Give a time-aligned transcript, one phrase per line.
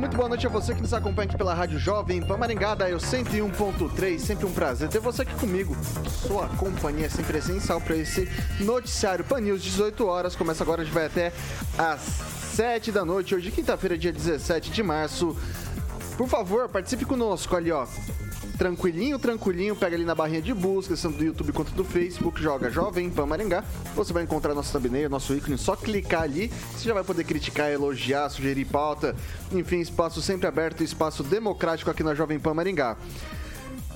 [0.00, 2.88] Muito boa noite a você que nos acompanha aqui pela Rádio Jovem Pan Maringá, da
[2.88, 5.76] eu 101.3, sempre um prazer ter você aqui comigo.
[6.26, 8.26] Sua companhia é sempre essencial para esse
[8.60, 11.34] noticiário Pan News, 18 horas, começa agora, a gente vai até
[11.76, 15.36] às 7 da noite, hoje quinta-feira, dia 17 de março.
[16.16, 17.86] Por favor, participe conosco ali, ó.
[18.60, 22.68] Tranquilinho, tranquilinho, pega ali na barrinha de busca, tanto do YouTube quanto do Facebook, joga
[22.68, 23.64] Jovem Pan Maringá.
[23.94, 26.52] Você vai encontrar nosso thumbnail, nosso ícone, só clicar ali.
[26.74, 29.16] Você já vai poder criticar, elogiar, sugerir pauta.
[29.50, 32.98] Enfim, espaço sempre aberto, espaço democrático aqui na Jovem Pan Maringá.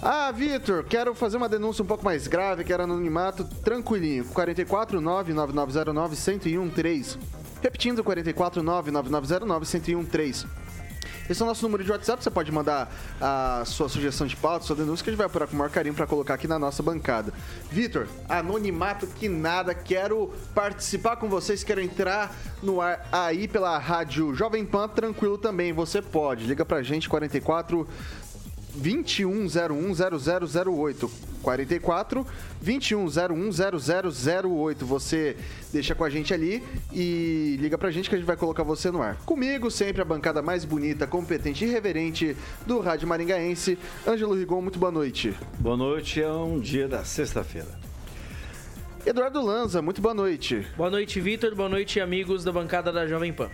[0.00, 4.24] Ah, Vitor, quero fazer uma denúncia um pouco mais grave, quero anonimato tranquilinho.
[4.24, 7.18] 449-9909-1013.
[7.60, 10.63] Repetindo, 449-9909-1013.
[11.28, 12.22] Esse é o nosso número de WhatsApp.
[12.22, 15.46] Você pode mandar a sua sugestão de pauta, sua denúncia, que a gente vai apurar
[15.46, 17.32] com o maior carinho para colocar aqui na nossa bancada.
[17.70, 19.74] Vitor, anonimato que nada.
[19.74, 24.88] Quero participar com vocês, quero entrar no ar aí pela rádio Jovem Pan.
[24.88, 26.46] Tranquilo também, você pode.
[26.46, 27.88] Liga pra gente, 44
[28.80, 31.10] 21010008
[31.42, 32.26] 44
[32.64, 34.84] 21010008.
[34.84, 35.36] Você
[35.72, 38.90] deixa com a gente ali e liga pra gente que a gente vai colocar você
[38.90, 39.16] no ar.
[39.26, 42.34] Comigo, sempre a bancada mais bonita, competente e reverente
[42.66, 43.78] do Rádio Maringaense.
[44.06, 45.34] Ângelo Rigon, muito boa noite.
[45.58, 47.84] Boa noite, é um dia da sexta-feira.
[49.06, 50.66] Eduardo Lanza, muito boa noite.
[50.78, 51.54] Boa noite, Vitor.
[51.54, 53.50] Boa noite, amigos da bancada da Jovem Pan.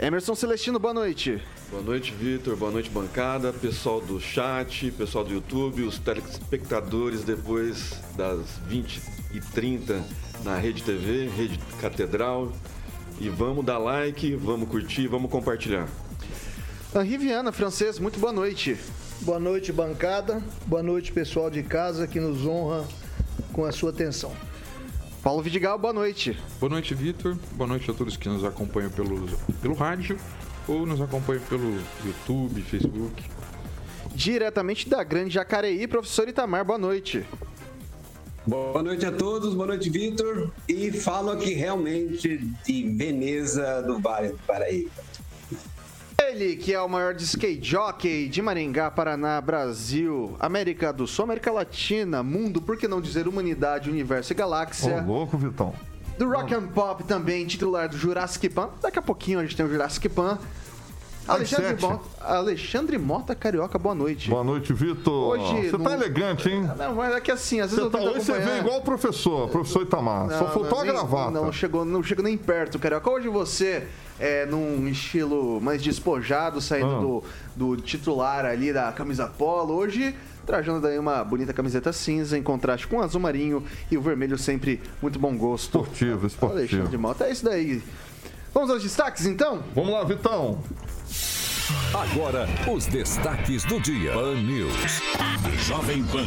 [0.00, 1.42] Emerson Celestino, boa noite.
[1.72, 2.54] Boa noite, Vitor.
[2.54, 3.52] Boa noite, bancada.
[3.52, 9.02] Pessoal do chat, pessoal do YouTube, os telespectadores depois das 20
[9.34, 10.04] e 30
[10.44, 12.52] na Rede TV, Rede Catedral.
[13.20, 15.88] E vamos dar like, vamos curtir, vamos compartilhar.
[16.94, 18.78] Henri Viana, francês, muito boa noite.
[19.22, 20.40] Boa noite, bancada.
[20.64, 22.86] Boa noite, pessoal de casa que nos honra
[23.52, 24.32] com a sua atenção.
[25.28, 26.38] Paulo Vidigal, boa noite.
[26.58, 27.36] Boa noite, Vitor.
[27.52, 29.28] Boa noite a todos que nos acompanham pelo,
[29.60, 30.18] pelo rádio
[30.66, 31.70] ou nos acompanham pelo
[32.02, 33.22] YouTube, Facebook.
[34.14, 37.26] Diretamente da Grande Jacareí, professor Itamar, boa noite.
[38.46, 40.50] Boa noite a todos, boa noite, Vitor.
[40.66, 44.90] E falo aqui realmente de Veneza do Vale do Paraíba.
[46.20, 51.24] Ele que é o maior de skate jockey de Maringá, Paraná, Brasil, América do Sul,
[51.24, 55.02] América Latina, mundo, por que não dizer humanidade, universo e galáxia.
[55.02, 55.74] Ô, louco, Vitão.
[56.18, 58.70] Do Rock and Pop também, titular do Jurassic Pan.
[58.82, 60.38] Daqui a pouquinho a gente tem o Jurassic Pan.
[61.28, 64.30] Alexandre Mota, Alexandre Mota Carioca, boa noite.
[64.30, 65.38] Boa noite, Vitor.
[65.38, 66.62] Hoje Você não- tá elegante, hein?
[66.76, 68.52] Não, mas é que assim, às vezes Você eu tá, hoje você acompanhar.
[68.54, 70.30] vem igual o professor, professor Itamar.
[70.30, 71.30] Só Não, faltou a nem- gravata.
[71.30, 73.10] Não chegou, não chegou nem perto, Carioca.
[73.10, 73.86] Hoje você
[74.18, 77.00] é num estilo mais despojado, saindo Ah.
[77.00, 77.24] do,
[77.76, 79.74] do titular ali da camisa polo.
[79.74, 80.14] Hoje,
[80.46, 84.38] trajando daí uma bonita camiseta cinza em contraste com o azul marinho e o vermelho
[84.38, 85.78] sempre muito bom gosto.
[85.80, 86.58] Esportivo, esportivo.
[86.58, 87.82] Alexandre Mota, é isso daí.
[88.54, 89.62] Vamos aos destaques, então?
[89.74, 90.58] Vamos lá, Vitão.
[91.92, 94.12] Agora, os destaques do dia.
[94.12, 95.02] Pan News.
[95.66, 96.26] Jovem Pan.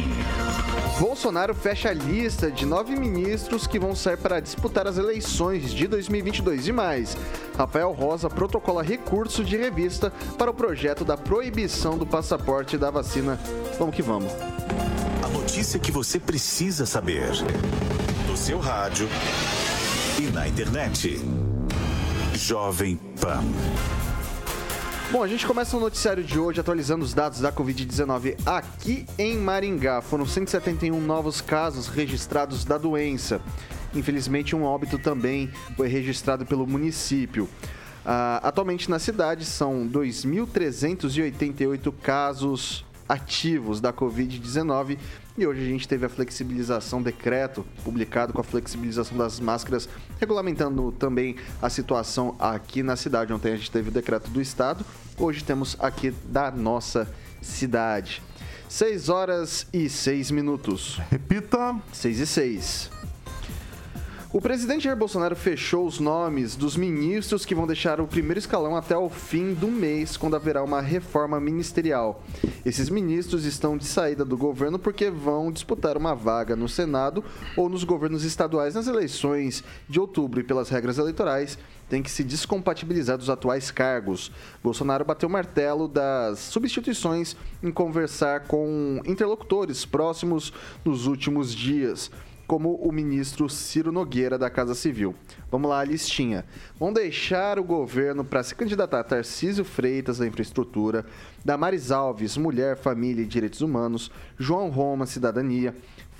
[1.00, 5.88] Bolsonaro fecha a lista de nove ministros que vão sair para disputar as eleições de
[5.88, 7.16] 2022 e mais.
[7.56, 13.38] Rafael Rosa protocola recurso de revista para o projeto da proibição do passaporte da vacina.
[13.78, 14.32] Vamos que vamos.
[15.24, 17.30] A notícia que você precisa saber.
[18.28, 19.08] No seu rádio
[20.20, 21.20] e na internet.
[22.34, 23.42] Jovem Pan.
[25.12, 29.36] Bom, a gente começa o noticiário de hoje atualizando os dados da Covid-19 aqui em
[29.36, 30.00] Maringá.
[30.00, 33.38] Foram 171 novos casos registrados da doença.
[33.94, 37.46] Infelizmente, um óbito também foi registrado pelo município.
[38.06, 44.96] Ah, atualmente na cidade são 2.388 casos ativos da Covid-19
[45.36, 49.88] e hoje a gente teve a flexibilização, decreto publicado com a flexibilização das máscaras,
[50.18, 53.32] regulamentando também a situação aqui na cidade.
[53.32, 54.84] Ontem a gente teve o decreto do estado,
[55.18, 57.08] hoje temos aqui da nossa
[57.40, 58.22] cidade.
[58.68, 60.98] 6 horas e 6 minutos.
[61.10, 61.76] Repita.
[61.92, 63.01] 6 e 6.
[64.34, 68.74] O presidente Jair Bolsonaro fechou os nomes dos ministros que vão deixar o primeiro escalão
[68.74, 72.24] até o fim do mês, quando haverá uma reforma ministerial.
[72.64, 77.22] Esses ministros estão de saída do governo porque vão disputar uma vaga no Senado
[77.58, 81.58] ou nos governos estaduais nas eleições de outubro e pelas regras eleitorais
[81.90, 84.32] tem que se descompatibilizar dos atuais cargos.
[84.64, 90.54] Bolsonaro bateu o martelo das substituições em conversar com interlocutores próximos
[90.86, 92.10] nos últimos dias
[92.52, 95.14] como o ministro Ciro Nogueira da Casa Civil.
[95.50, 96.44] Vamos lá, a listinha.
[96.78, 101.06] Vão deixar o governo para se candidatar Tarcísio Freitas da Infraestrutura,
[101.42, 105.74] Damares Alves, Mulher, Família e Direitos Humanos, João Roma, Cidadania,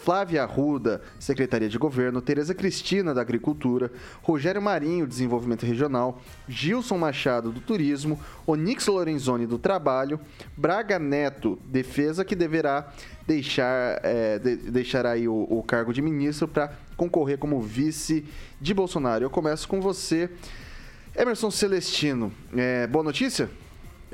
[0.04, 3.90] Flávia Arruda, Secretaria de Governo, Tereza Cristina, da Agricultura,
[4.20, 10.18] Rogério Marinho, Desenvolvimento Regional, Gilson Machado, do Turismo, Onix Lorenzoni, do Trabalho,
[10.56, 12.92] Braga Neto, Defesa, que deverá
[13.26, 18.24] deixar, é, de, deixar aí o, o cargo de ministro para concorrer como vice
[18.60, 19.24] de Bolsonaro.
[19.24, 20.28] Eu começo com você,
[21.16, 22.32] Emerson Celestino.
[22.56, 23.48] É, boa notícia?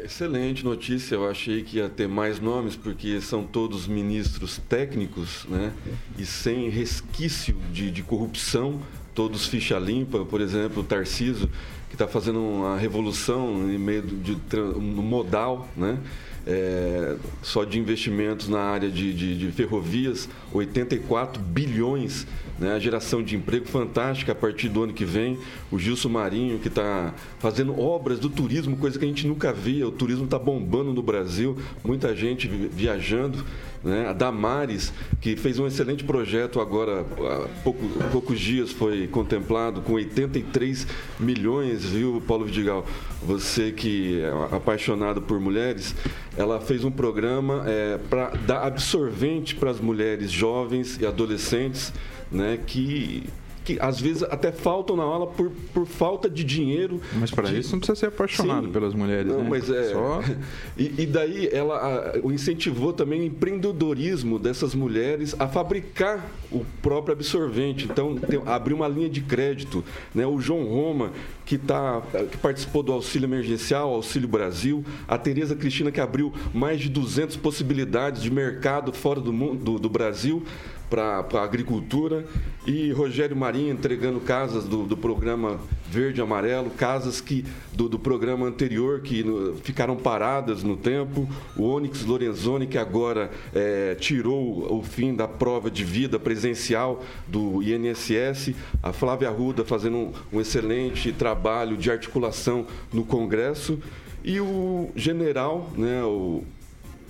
[0.05, 1.17] Excelente notícia.
[1.17, 5.73] Eu achei que ia ter mais nomes, porque são todos ministros técnicos, né?
[6.17, 8.81] E sem resquício de, de corrupção,
[9.15, 10.25] todos ficha limpa.
[10.25, 11.51] Por exemplo, o Tarciso,
[11.89, 15.99] que está fazendo uma revolução em meio de, de modal, né?
[16.47, 22.27] É, só de investimentos na área de, de, de ferrovias, 84 bilhões
[22.59, 22.75] né?
[22.75, 25.39] A geração de emprego fantástica a partir do ano que vem.
[25.71, 29.87] O Gilson Marinho, que está fazendo obras do turismo, coisa que a gente nunca via.
[29.87, 33.45] O turismo está bombando no Brasil, muita gente viajando.
[33.83, 34.09] Né?
[34.09, 39.93] A Damares, que fez um excelente projeto agora, há pouco, poucos dias foi contemplado, com
[39.93, 40.87] 83
[41.21, 42.85] milhões, viu, Paulo Vidigal?
[43.23, 45.95] Você que é apaixonado por mulheres,
[46.37, 51.93] ela fez um programa é, para dar absorvente para as mulheres jovens e adolescentes
[52.31, 53.25] né, que
[53.69, 57.03] que às vezes até faltam na aula por, por falta de dinheiro.
[57.21, 57.59] Mas para de...
[57.59, 58.73] isso não precisa ser apaixonado Sim.
[58.73, 59.47] pelas mulheres, não, né?
[59.51, 59.93] Mas é...
[59.93, 60.23] Só...
[60.79, 66.65] E, e, daí ela a, o incentivou também o empreendedorismo dessas mulheres a fabricar o
[66.81, 67.85] próprio absorvente.
[67.85, 69.85] Então, tem, abriu uma linha de crédito.
[70.15, 70.25] Né?
[70.25, 71.11] O João Roma,
[71.45, 74.85] que, tá, que participou do Auxílio Emergencial, Auxílio Brasil.
[75.09, 79.79] A Tereza Cristina, que abriu mais de 200 possibilidades de mercado fora do, mundo, do,
[79.81, 80.45] do Brasil
[80.89, 82.25] para a agricultura
[82.67, 85.59] e Rogério Marinho entregando casas do, do programa
[85.91, 91.29] Verde Amarelo, casas que do, do programa anterior que no, ficaram paradas no tempo.
[91.57, 97.63] O Onyx Lorenzoni, que agora é, tirou o fim da prova de vida presencial do
[97.63, 98.55] INSS.
[98.83, 103.79] A Flávia Arruda fazendo um, um excelente trabalho de articulação no Congresso.
[104.23, 106.43] E o general, né, o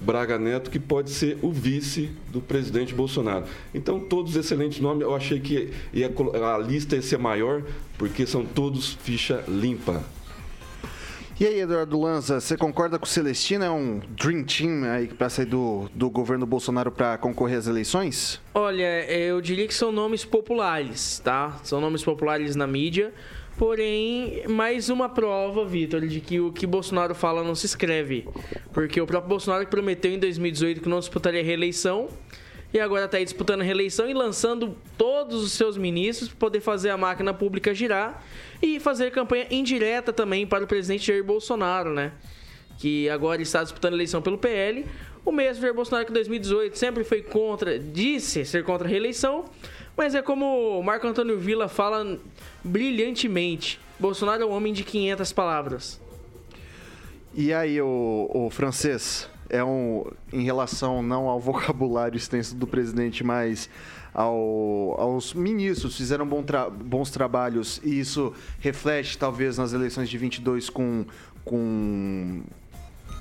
[0.00, 3.44] Braga Neto, que pode ser o vice do presidente Bolsonaro.
[3.74, 5.02] Então, todos excelentes nomes.
[5.02, 6.10] Eu achei que ia,
[6.54, 7.62] a lista ia ser maior,
[7.96, 10.02] porque são todos ficha limpa.
[11.40, 13.64] E aí, Eduardo Lanza, você concorda com o Celestino?
[13.64, 18.40] É um Dream Team aí para sair do, do governo Bolsonaro para concorrer às eleições?
[18.52, 21.56] Olha, eu diria que são nomes populares, tá?
[21.62, 23.14] São nomes populares na mídia.
[23.58, 28.24] Porém, mais uma prova, Vitor, de que o que Bolsonaro fala não se escreve.
[28.72, 32.08] Porque o próprio Bolsonaro prometeu em 2018 que não disputaria reeleição.
[32.72, 36.60] E agora está aí disputando a reeleição e lançando todos os seus ministros para poder
[36.60, 38.22] fazer a máquina pública girar
[38.62, 42.12] e fazer campanha indireta também para o presidente Jair Bolsonaro, né?
[42.78, 44.86] Que agora está disputando a eleição pelo PL.
[45.24, 49.46] O mesmo Jair Bolsonaro que em 2018 sempre foi contra, disse ser contra a reeleição,
[49.98, 52.18] mas é como o Marco Antônio Villa fala
[52.62, 53.80] brilhantemente.
[53.98, 56.00] Bolsonaro é um homem de 500 palavras.
[57.34, 63.24] E aí, o, o francês, é um em relação não ao vocabulário extenso do presidente,
[63.24, 63.68] mas
[64.14, 70.16] ao, aos ministros fizeram bom tra bons trabalhos e isso reflete talvez nas eleições de
[70.16, 71.04] 22 com
[71.44, 72.42] com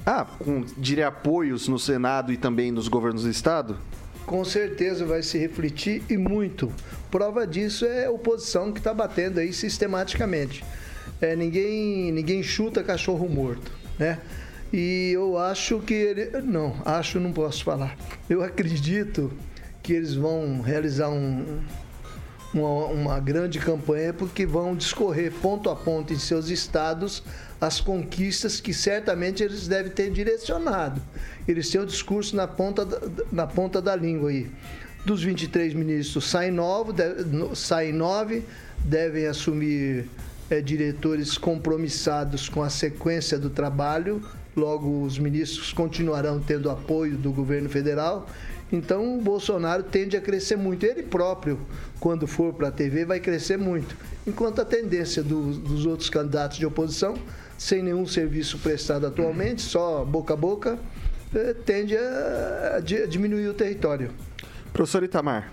[0.06, 3.78] ah, com diria apoios no Senado e também nos governos do estado?
[4.28, 6.72] Com certeza vai se refletir e muito.
[7.10, 10.66] Prova disso é a oposição que está batendo aí sistematicamente.
[11.22, 14.20] É, ninguém, ninguém chuta cachorro morto, né?
[14.72, 16.42] E eu acho que ele.
[16.42, 17.98] Não, acho não posso falar.
[18.30, 19.32] Eu acredito
[19.82, 21.62] que eles vão realizar um,
[22.54, 27.24] uma, uma grande campanha porque vão discorrer ponto a ponto em seus estados
[27.60, 31.02] as conquistas que certamente eles devem ter direcionado.
[31.48, 33.00] Eles têm o discurso na ponta da,
[33.32, 34.48] na ponta da língua aí.
[35.06, 36.92] Dos 23 ministros, saem nove,
[37.56, 38.44] saem nove
[38.84, 40.10] devem assumir
[40.50, 44.22] é, diretores compromissados com a sequência do trabalho.
[44.56, 48.28] Logo, os ministros continuarão tendo apoio do governo federal
[48.72, 50.86] Então o Bolsonaro tende a crescer muito.
[50.86, 51.58] Ele próprio,
[52.00, 53.96] quando for para a TV, vai crescer muito.
[54.26, 57.14] Enquanto a tendência do- dos outros candidatos de oposição,
[57.58, 60.80] sem nenhum serviço prestado atualmente, só boca a boca,
[61.34, 64.12] eh, tende a, a di- a diminuir o território.
[64.72, 65.52] Professor Itamar.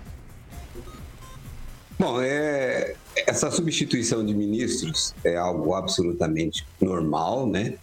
[1.97, 2.95] Bom, é,
[3.25, 7.75] essa substituição de ministros é algo absolutamente normal, né?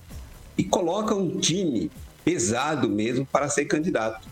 [0.57, 1.91] E coloca um time
[2.25, 4.29] pesado mesmo para ser candidato.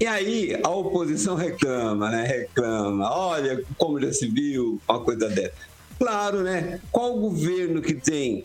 [0.00, 2.24] E aí a oposição reclama, né?
[2.26, 3.08] Reclama.
[3.14, 5.54] Olha como já se viu uma coisa dessa.
[5.98, 6.80] Claro, né?
[6.90, 8.44] Qual governo que tem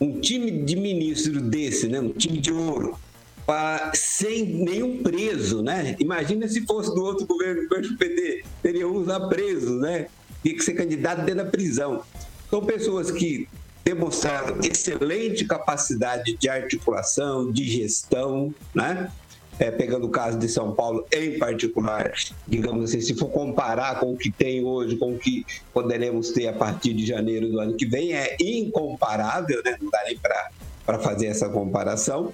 [0.00, 2.00] um time de ministro desse, né?
[2.00, 2.98] Um time de ouro,
[3.46, 5.96] para, sem nenhum preso, né?
[5.98, 10.06] Imagina se fosse do outro governo, do PT, teria uns lá presos, né?
[10.42, 12.02] Tinha que ser candidato dentro da prisão.
[12.48, 13.46] São pessoas que
[13.84, 19.10] demonstraram excelente capacidade de articulação, de gestão, né?
[19.60, 22.14] É, pegando o caso de São Paulo em particular,
[22.48, 26.48] digamos assim, se for comparar com o que tem hoje, com o que poderemos ter
[26.48, 29.76] a partir de janeiro do ano que vem, é incomparável, né?
[29.78, 32.32] não dá nem para fazer essa comparação.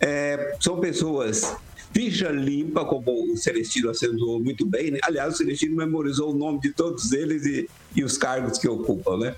[0.00, 1.56] É, são pessoas
[1.94, 4.90] ficha limpa, como o Celestino acentuou muito bem.
[4.90, 4.98] Né?
[5.04, 9.16] Aliás, o Celestino memorizou o nome de todos eles e, e os cargos que ocupam.
[9.18, 9.36] Né?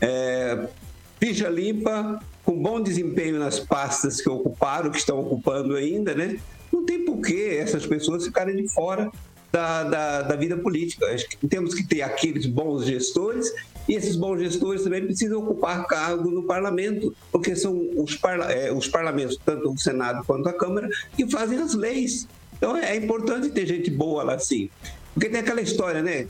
[0.00, 0.68] É,
[1.20, 6.38] ficha limpa, com bom desempenho nas pastas que ocuparam, que estão ocupando ainda, né?
[6.72, 9.10] Não tem por que essas pessoas ficarem de fora
[9.52, 11.06] da, da, da vida política.
[11.48, 13.52] Temos que ter aqueles bons gestores
[13.88, 18.70] e esses bons gestores também precisam ocupar cargo no parlamento, porque são os, parla é,
[18.70, 22.28] os parlamentos, tanto o Senado quanto a Câmara, que fazem as leis.
[22.56, 24.68] Então é importante ter gente boa lá sim.
[25.14, 26.26] Porque tem aquela história, né?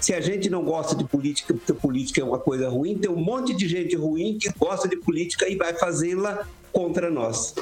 [0.00, 3.22] Se a gente não gosta de política, porque política é uma coisa ruim, tem um
[3.22, 7.54] monte de gente ruim que gosta de política e vai fazê-la contra nós.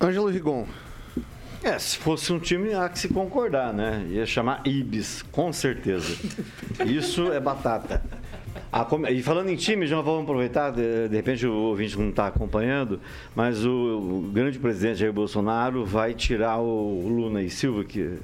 [0.00, 0.66] Ângelo Rigon.
[1.62, 4.06] É, se fosse um time, há que se concordar, né?
[4.08, 6.16] Ia chamar Ibis, com certeza.
[6.86, 8.02] Isso é batata.
[8.72, 12.08] A com- E falando em time, já vamos aproveitar, de, de repente o ouvinte não
[12.08, 12.98] está acompanhando,
[13.36, 18.16] mas o, o grande presidente Jair Bolsonaro vai tirar o Luna e Silva, que,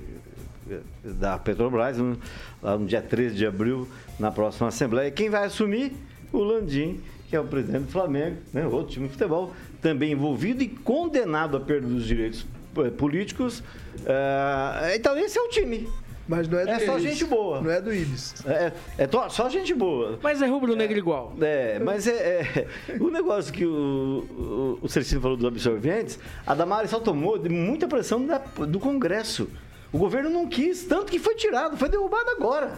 [1.04, 2.16] da Petrobras, no,
[2.62, 3.87] lá no dia 13 de abril,
[4.18, 5.11] na próxima Assembleia.
[5.11, 5.92] Quem vai assumir?
[6.33, 9.52] O Landim, que é o presidente do Flamengo, né, outro time de futebol,
[9.86, 12.44] também envolvido e condenado à perda dos direitos
[12.76, 13.62] eh, políticos.
[14.04, 15.88] Ah, então, esse é o time.
[16.28, 17.02] Mas não é do É só Ibis.
[17.12, 17.60] gente boa.
[17.60, 18.34] Não é do Ibis.
[18.44, 20.18] É, é to- só gente boa.
[20.20, 21.32] Mas é rubro-negro igual.
[21.40, 26.52] É, mas é, é- o negócio que o, o, o Celestino falou dos absorventes, a
[26.52, 29.48] Damares só tomou de muita pressão da- do Congresso.
[29.92, 32.72] O governo não quis, tanto que foi tirado, foi derrubado agora.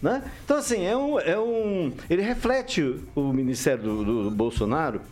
[0.00, 0.22] Né?
[0.42, 1.92] Então, assim, é um, é um.
[2.08, 5.02] Ele reflete o ministério do, do- do Bolsonaro,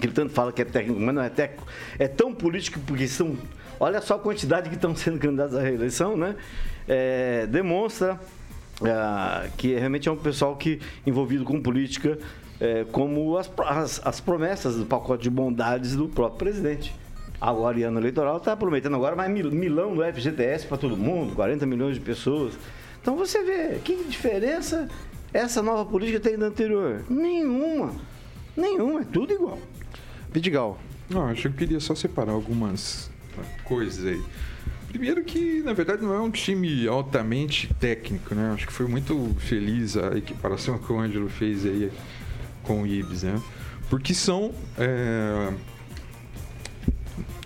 [0.00, 1.66] que ele tanto fala que é técnico, mas não é técnico,
[1.98, 3.36] é tão político porque são.
[3.78, 6.36] Olha só a quantidade que estão sendo candidatos à reeleição, né?
[6.88, 8.18] É, demonstra
[8.82, 12.18] ah, que realmente é um pessoal que envolvido com política,
[12.60, 16.94] é, como as, as, as promessas do pacote de bondades do próprio presidente.
[17.40, 21.34] Agora, em ano eleitoral, está prometendo agora mais mil- milão do FGTS para todo mundo,
[21.34, 22.54] 40 milhões de pessoas.
[23.00, 24.88] Então você vê, que diferença
[25.34, 27.04] essa nova política tem da anterior?
[27.10, 27.92] Nenhuma.
[28.56, 29.58] Nenhuma, é tudo igual.
[30.32, 30.78] Vidigal.
[31.08, 33.10] Não, acho que eu queria só separar algumas
[33.64, 34.22] coisas aí.
[34.88, 38.52] Primeiro que, na verdade, não é um time altamente técnico, né?
[38.54, 41.92] Acho que foi muito feliz a equiparação que o Ângelo fez aí
[42.62, 43.40] com o Ibis, né?
[43.90, 45.52] Porque são é,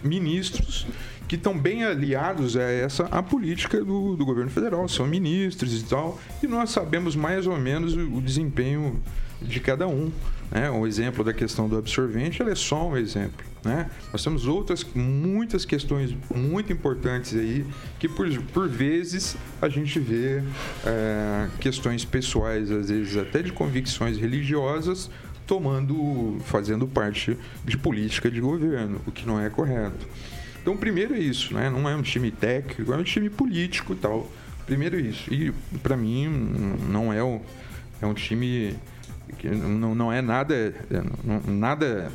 [0.03, 0.87] ministros
[1.29, 5.85] que estão bem aliados a essa a política do, do governo federal, são ministros e
[5.85, 9.01] tal, e nós sabemos mais ou menos o, o desempenho
[9.41, 10.11] de cada um.
[10.51, 10.71] Né?
[10.71, 13.45] O exemplo da questão do absorvente é só um exemplo.
[13.65, 13.91] Né?
[14.11, 17.65] Nós temos outras muitas questões muito importantes aí
[17.99, 20.43] que por, por vezes a gente vê
[20.85, 25.11] é, questões pessoais, às vezes até de convicções religiosas,
[25.47, 30.07] tomando, fazendo parte de política de governo, o que não é correto.
[30.63, 31.71] Então, primeiro é isso, né?
[31.71, 34.31] Não é um time técnico, é um time político e tal.
[34.67, 35.33] Primeiro é isso.
[35.33, 35.53] E
[35.83, 36.29] para mim
[36.89, 37.41] não é um,
[38.01, 38.77] é um time
[39.33, 41.03] que não, não é nada é,
[41.51, 42.11] nada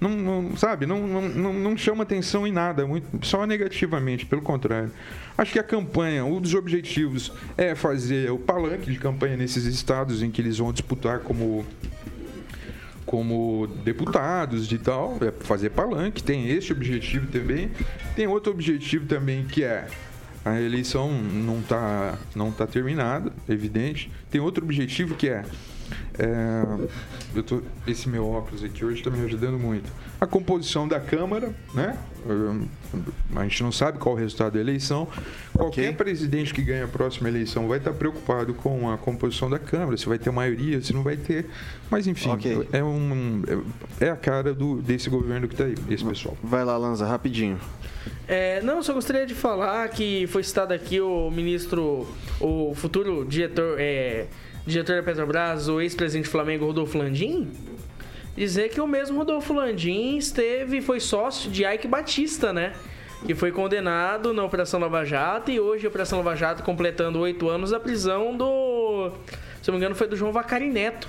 [0.00, 4.90] não, não- sabe, não, não, não chama atenção em nada, muito, só negativamente, pelo contrário.
[5.38, 10.20] Acho que a campanha, um dos objetivos é fazer o palanque de campanha nesses estados
[10.20, 11.64] em que eles vão disputar como
[13.04, 17.70] como deputados e tal, é fazer palanque, tem esse objetivo também.
[18.16, 19.86] Tem outro objetivo também que é
[20.44, 24.10] a eleição não está não tá terminada, evidente.
[24.30, 25.44] Tem outro objetivo que é,
[26.18, 26.88] É,
[27.34, 29.90] eu tô, esse meu óculos aqui hoje está me ajudando muito.
[30.20, 31.96] A composição da Câmara, né?
[33.36, 35.06] A gente não sabe qual o resultado da eleição.
[35.52, 39.96] Qualquer presidente que ganha a próxima eleição vai estar preocupado com a composição da Câmara,
[39.96, 41.46] se vai ter maioria, se não vai ter.
[41.90, 42.68] Mas enfim, Ok.
[42.72, 43.42] é, um,
[44.00, 46.36] é a cara do, desse governo que está aí, esse pessoal.
[46.42, 47.58] Vai lá, Lanza, rapidinho.
[48.26, 52.06] É, não, só gostaria de falar que foi citado aqui o ministro,
[52.40, 54.26] o futuro diretor, é,
[54.66, 57.50] diretor da Petrobras, o ex-presidente do Flamengo, Rodolfo Landim,
[58.36, 62.72] dizer que o mesmo Rodolfo Landim esteve, foi sócio de Ike Batista, né?
[63.26, 67.48] Que foi condenado na Operação Lava Jato e hoje a Operação Lava Jato completando oito
[67.48, 69.12] anos da prisão do,
[69.62, 71.08] se não me engano, foi do João Vacari Neto.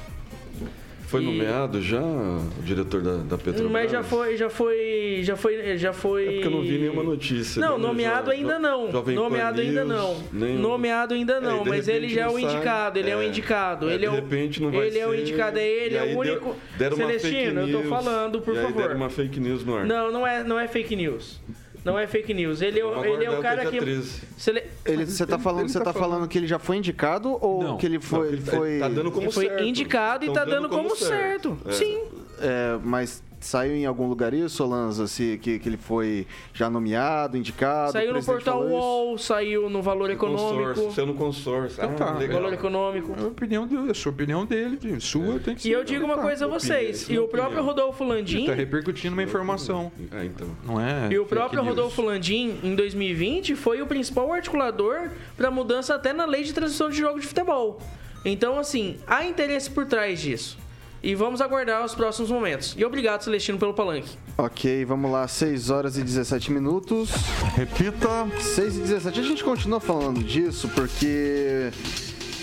[1.13, 3.71] Foi E- nomeado já o diretor da, da Petrobras?
[3.71, 6.23] Mas já foi, já foi, já foi, já foi.
[6.27, 7.59] É porque eu não vi nenhuma notícia.
[7.59, 8.91] Não, no nomeado Jo- ainda não.
[8.91, 10.23] Nomeado ainda News, não.
[10.33, 13.15] nem- Nomeado ainda não, e de mas ele já é não o indicado, ele é,
[13.15, 13.27] o É.
[13.27, 13.89] indicado.
[13.91, 15.95] É, ele é de o, repente não vai Ele é o ser, indicado, é ele,
[15.97, 16.55] é o único.
[16.79, 18.81] deram Celestino, fake eu tô falando, por e favor.
[18.81, 19.85] deram uma fake news no ar.
[19.85, 21.39] Não, não é, não é fake news.
[21.83, 22.61] Não é fake news.
[22.61, 23.77] Ele é, o- ele é o cara que.
[23.77, 24.21] 13.
[24.37, 27.37] Cele- Ele, você tá falando, ele você tá tá falando que ele já foi indicado
[27.41, 27.77] ou Não.
[27.77, 28.19] que ele foi.
[28.19, 29.63] Não, ele tá- foi tá dando como Ele foi certo.
[29.63, 31.57] indicado e Tão tá dando como certo.
[31.65, 31.71] É.
[31.73, 31.99] Sim.
[32.39, 35.07] é, mas saiu em algum lugar isso, Lanza?
[35.07, 37.91] Se, que, que ele foi já nomeado, indicado?
[37.91, 38.73] Saiu no portal isso?
[38.73, 40.91] UOL, saiu no Valor Consórcio, Econômico.
[40.95, 41.83] saiu no consórcio.
[41.83, 42.13] Ah, tá.
[42.17, 42.41] legal.
[42.41, 43.15] Valor Econômico.
[43.17, 45.69] É a opinião dele, a sua opinião dele, de- sua tem que ser.
[45.69, 49.23] E eu digo uma coisa a vocês, e o próprio Rodolfo Landim, Está repercutindo uma
[49.23, 50.47] informação, Ah, então.
[50.63, 51.09] não é?
[51.11, 51.63] e o próprio.
[51.63, 56.89] Rodolfo Landim, em 2020, foi o principal articulador para mudança até na lei de transição
[56.89, 57.79] de jogo de futebol.
[58.25, 60.57] Então, assim, há interesse por trás disso.
[61.03, 62.73] E vamos aguardar os próximos momentos.
[62.77, 64.17] E obrigado, Celestino, pelo palanque.
[64.37, 67.09] Ok, vamos lá, 6 horas e 17 minutos.
[67.55, 68.25] Repita.
[68.39, 69.19] 6 e 17.
[69.19, 71.71] A gente continua falando disso porque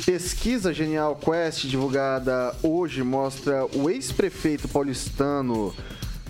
[0.05, 5.75] pesquisa Genial Quest divulgada hoje mostra o ex-prefeito paulistano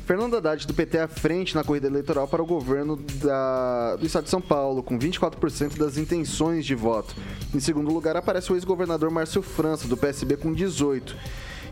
[0.07, 4.25] Fernando Haddad do PT à frente na corrida eleitoral para o governo da- do estado
[4.25, 7.15] de São Paulo, com 24% das intenções de voto.
[7.55, 11.15] Em segundo lugar aparece o ex-governador Márcio França, do PSB, com 18%.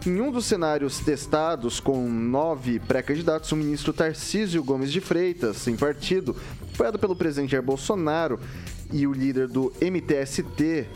[0.06, 5.76] Em um dos cenários testados, com nove pré-candidatos, o ministro Tarcísio Gomes de Freitas, sem
[5.76, 6.36] partido,
[6.72, 8.38] apoiado pelo presidente Jair Bolsonaro,
[8.92, 10.86] e o líder do MTST,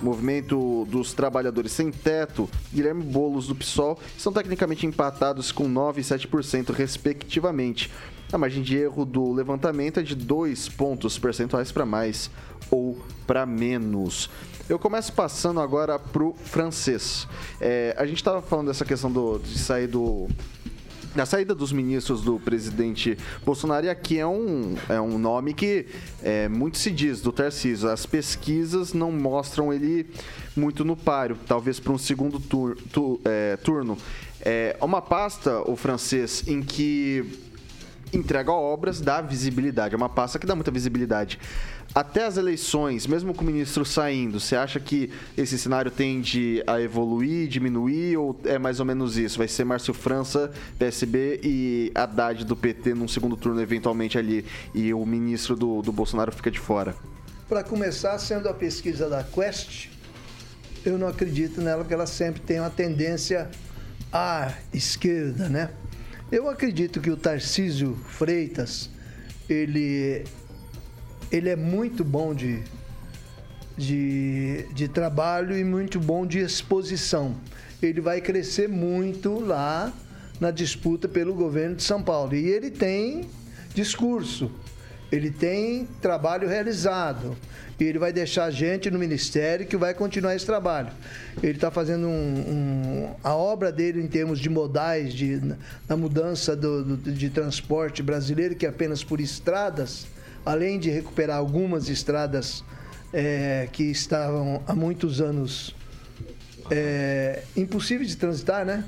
[0.00, 6.02] Movimento dos Trabalhadores Sem Teto, Guilherme Boulos do PSOL, são tecnicamente empatados com 9% e
[6.02, 7.90] 7%, respectivamente.
[8.36, 12.30] A margem de erro do levantamento é de 2 pontos percentuais para mais
[12.70, 14.28] ou para menos.
[14.68, 17.26] Eu começo passando agora pro francês.
[17.58, 20.28] É, a gente estava falando dessa questão do, de sair do,
[21.14, 25.86] da saída dos ministros do presidente Bolsonaro, e aqui é um, é um nome que
[26.22, 27.88] é, muito se diz do Tarcísio.
[27.88, 30.10] As pesquisas não mostram ele
[30.54, 33.96] muito no páreo, talvez para um segundo tur- tu- é, turno.
[34.42, 37.24] É uma pasta, o francês, em que
[38.12, 39.94] entrega obras, dá visibilidade.
[39.94, 41.38] É uma pasta que dá muita visibilidade.
[41.94, 46.80] Até as eleições, mesmo com o ministro saindo, você acha que esse cenário tende a
[46.80, 49.38] evoluir, diminuir, ou é mais ou menos isso?
[49.38, 54.92] Vai ser Márcio França, PSB e Haddad do PT num segundo turno, eventualmente ali, e
[54.92, 56.94] o ministro do, do Bolsonaro fica de fora?
[57.48, 59.88] Para começar, sendo a pesquisa da Quest,
[60.84, 63.50] eu não acredito nela, porque ela sempre tem uma tendência
[64.12, 65.70] à esquerda, né?
[66.30, 68.90] Eu acredito que o Tarcísio Freitas,
[69.48, 70.24] ele,
[71.30, 72.64] ele é muito bom de,
[73.78, 77.36] de, de trabalho e muito bom de exposição.
[77.80, 79.92] Ele vai crescer muito lá
[80.40, 82.34] na disputa pelo governo de São Paulo.
[82.34, 83.28] E ele tem
[83.72, 84.50] discurso,
[85.12, 87.36] ele tem trabalho realizado.
[87.78, 90.88] E ele vai deixar gente no ministério que vai continuar esse trabalho.
[91.42, 95.40] Ele está fazendo um, um- a obra dele em termos de modais, de,
[95.86, 100.06] na mudança do, do- de transporte brasileiro, que é apenas por estradas,
[100.44, 102.64] além de recuperar algumas estradas
[103.12, 105.74] eh, que estavam há muitos anos
[106.70, 108.84] é, impossíveis de transitar, né?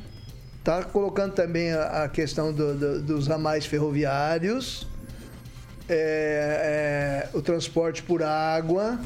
[0.65, 4.87] Tá colocando também a, a questão do- dos ramais ferroviários,
[5.89, 9.01] é, é, o transporte por água.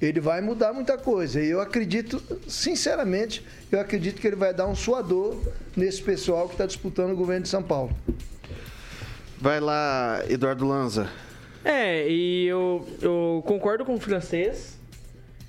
[0.00, 1.40] Ele vai mudar muita coisa.
[1.40, 5.36] E eu acredito, sinceramente, eu acredito que ele vai dar um suador
[5.76, 7.94] nesse pessoal que está disputando o governo de São Paulo.
[9.38, 11.08] Vai lá, Eduardo Lanza.
[11.64, 14.76] É, e eu, eu concordo com o francês.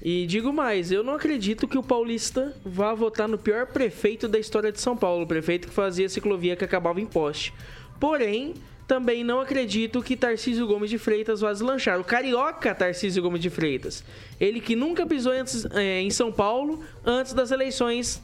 [0.06, 4.38] E digo mais, eu não acredito que o paulista vá votar no pior prefeito da
[4.38, 7.54] história de São Paulo, o prefeito que fazia ciclovia que acabava em poste.
[8.02, 8.54] Porém,
[8.88, 12.00] também não acredito que Tarcísio Gomes de Freitas vá deslanchar.
[12.00, 14.04] O carioca Tarcísio Gomes de Freitas.
[14.40, 18.22] Ele que nunca pisou antes, é, em São Paulo antes das eleições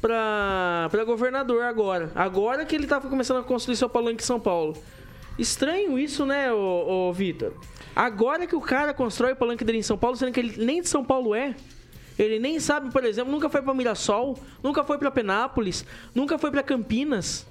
[0.00, 2.10] pra governador agora.
[2.14, 4.76] Agora que ele tá começando a construir seu palanque em São Paulo.
[5.38, 7.54] Estranho isso, né, ô, ô Vitor?
[7.94, 10.82] Agora que o cara constrói o palanque dele em São Paulo, sendo que ele nem
[10.82, 11.54] de São Paulo é.
[12.18, 16.50] Ele nem sabe, por exemplo, nunca foi pra Mirassol, nunca foi pra Penápolis, nunca foi
[16.50, 17.46] pra Campinas,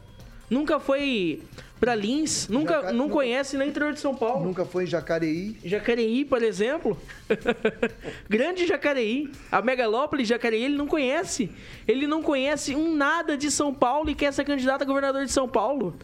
[0.50, 1.42] nunca foi
[1.82, 4.46] pra Lins, nunca Jaca- não nunca- conhece nem interior de São Paulo.
[4.46, 5.58] Nunca foi em Jacareí.
[5.66, 6.96] Jacareí, por exemplo.
[8.30, 9.30] Grande Jacareí.
[9.52, 11.52] A megalópole Jacareí ele não conhece.
[11.88, 15.32] Ele não conhece um nada de São Paulo e quer ser candidato a governador de
[15.32, 15.96] São Paulo.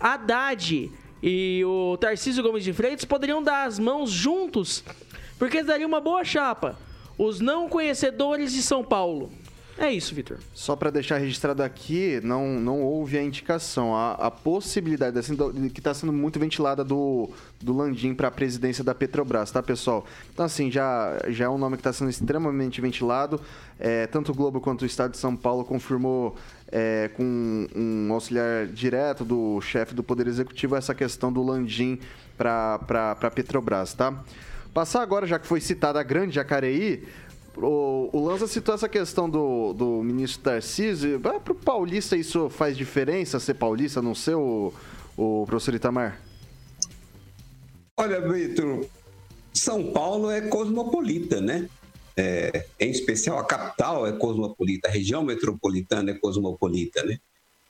[0.00, 0.90] Haddad
[1.22, 4.82] e o Tarcísio Gomes de Freitas poderiam dar as mãos juntos,
[5.38, 6.78] porque daria uma boa chapa.
[7.18, 9.30] Os não conhecedores de São Paulo.
[9.76, 10.38] É isso, Vitor.
[10.54, 13.94] Só para deixar registrado aqui, não, não houve a indicação.
[13.94, 17.28] A, a possibilidade, assim, do- que está sendo muito ventilada do,
[17.60, 20.06] do Landim para a presidência da Petrobras, tá, pessoal?
[20.32, 23.40] Então, assim, já, já é um nome que está sendo extremamente ventilado.
[23.80, 26.36] É, tanto o Globo quanto o Estado de São Paulo confirmou
[26.70, 31.98] é, com um auxiliar direto do chefe do Poder Executivo essa questão do Landim
[32.38, 32.78] para
[33.22, 34.22] a Petrobras, tá?
[34.72, 37.04] Passar agora, já que foi citada a grande Jacareí,
[37.56, 41.20] o, o Lanza citou essa questão do, do ministro Tarcísio.
[41.20, 44.72] Para o paulista isso faz diferença ser paulista, não ser o,
[45.16, 46.20] o professor Itamar?
[47.96, 48.86] Olha, Vitor,
[49.52, 51.68] São Paulo é cosmopolita, né?
[52.16, 57.18] É, em especial a capital é cosmopolita, a região metropolitana é cosmopolita, né?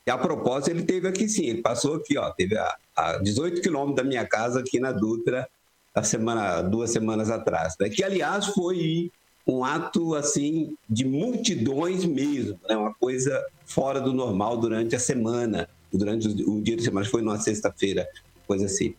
[0.06, 3.62] E a propósito, ele teve aqui sim, ele passou aqui, ó, teve a, a 18
[3.62, 5.48] quilômetros da minha casa aqui na Dutra,
[5.94, 7.88] a semana, duas semanas atrás, né?
[7.88, 9.10] que aliás foi
[9.46, 12.76] um ato assim de multidões mesmo, né?
[12.76, 17.38] uma coisa fora do normal durante a semana, durante o, dia de semana, foi numa
[17.38, 18.08] sexta-feira,
[18.46, 18.94] coisa assim.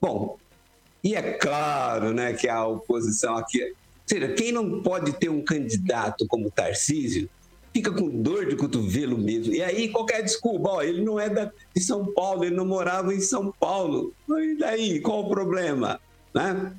[0.00, 0.38] Bom,
[1.02, 3.74] e é claro né, que a oposição aqui.
[4.06, 7.28] Seja, quem não pode ter um candidato como Tarcísio
[7.72, 9.54] fica com dor de cotovelo mesmo.
[9.54, 13.14] E aí, qualquer desculpa, ó, ele não é da, de São Paulo, ele não morava
[13.14, 14.12] em São Paulo.
[14.28, 15.98] E daí, qual o problema?
[16.34, 16.72] Né?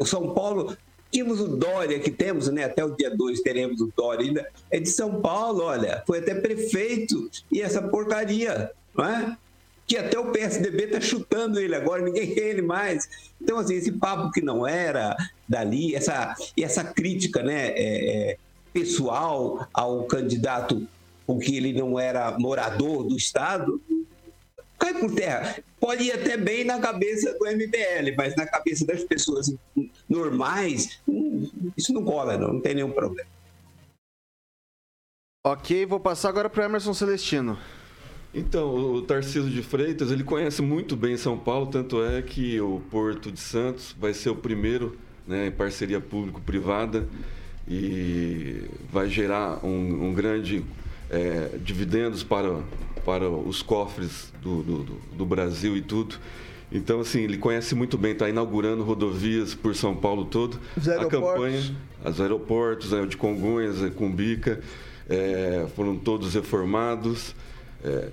[0.00, 0.76] O São Paulo.
[1.10, 2.64] Tínhamos o Dória, que temos, né?
[2.64, 4.46] Até o dia 2 teremos o Dória ainda.
[4.70, 6.02] É de São Paulo, olha.
[6.06, 7.30] Foi até prefeito.
[7.50, 9.36] E essa porcaria, não é?
[9.90, 13.08] que até o PSDB está chutando ele agora, ninguém quer ele mais.
[13.42, 15.16] Então, assim, esse papo que não era
[15.48, 18.36] dali, essa, e essa crítica né, é, é,
[18.72, 20.86] pessoal ao candidato
[21.26, 23.80] porque ele não era morador do Estado,
[24.80, 25.62] cai por terra.
[25.78, 29.54] Pode ir até bem na cabeça do MBL, mas na cabeça das pessoas
[30.08, 31.00] normais,
[31.76, 33.28] isso não cola, não, não tem nenhum problema.
[35.46, 37.58] Ok, vou passar agora para Emerson Celestino.
[38.32, 42.80] Então, o Tarcísio de Freitas, ele conhece muito bem São Paulo, tanto é que o
[42.90, 47.08] Porto de Santos vai ser o primeiro, né, em parceria público-privada,
[47.66, 50.64] e vai gerar um, um grande
[51.10, 52.60] é, dividendos para,
[53.04, 54.84] para os cofres do, do,
[55.16, 56.16] do, Brasil e tudo.
[56.72, 60.58] Então, assim, ele conhece muito bem, está inaugurando rodovias por São Paulo todo.
[60.76, 64.60] Os a campanha, os aeroportos, né, de Congonhas, eh, Cumbica,
[65.08, 67.34] é, foram todos reformados.
[67.84, 68.08] É,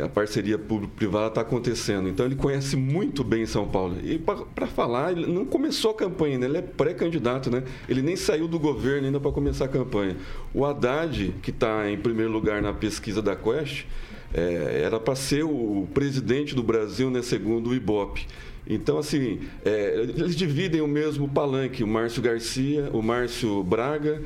[0.00, 2.08] a parceria público-privada está acontecendo.
[2.08, 3.96] Então ele conhece muito bem São Paulo.
[4.02, 6.46] E para falar, ele não começou a campanha, né?
[6.46, 7.62] ele é pré-candidato, né?
[7.88, 10.16] Ele nem saiu do governo ainda para começar a campanha.
[10.52, 13.84] O Haddad, que está em primeiro lugar na pesquisa da Quest,
[14.32, 17.22] é, era para ser o presidente do Brasil, né?
[17.22, 18.26] segundo o Ibope.
[18.66, 24.22] Então, assim, é, eles dividem o mesmo palanque, o Márcio Garcia, o Márcio Braga,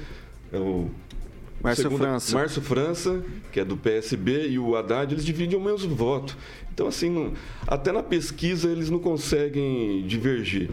[0.53, 0.89] o
[1.63, 2.37] Márcio Segunda- França.
[2.37, 6.37] Márcio França, que é do PSB, e o Haddad, eles dividem o mesmo voto.
[6.73, 7.33] Então, assim, não-
[7.67, 10.71] até na pesquisa eles não conseguem divergir.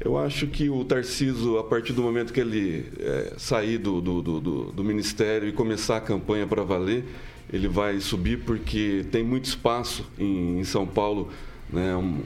[0.00, 4.22] Eu acho que o Tarciso, a partir do momento que ele é, sair do, do,
[4.22, 4.40] do-
[4.72, 7.04] do- ministério e começar a campanha para valer,
[7.52, 11.30] ele vai subir porque tem muito espaço em, em São Paulo,
[11.72, 12.20] né, um-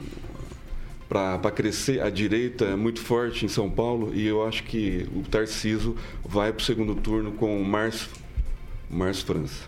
[1.09, 2.01] para crescer.
[2.01, 6.51] A direita é muito forte em São Paulo e eu acho que o Tarciso vai
[6.51, 8.09] para o segundo turno com o Márcio,
[8.89, 9.63] Márcio França.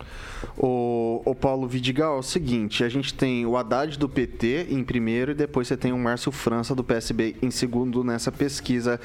[0.58, 4.84] O, o Paulo Vidigal, é o seguinte, a gente tem o Haddad do PT em
[4.84, 9.00] primeiro e depois você tem o Márcio França do PSB em segundo nessa pesquisa.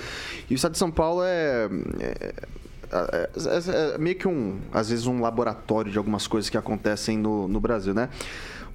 [0.49, 1.69] E o Estado de São Paulo é,
[2.01, 2.33] é-
[2.93, 7.16] é- é- é meio que um, às vezes, um laboratório de algumas coisas que acontecem
[7.16, 8.09] no, no Brasil, né?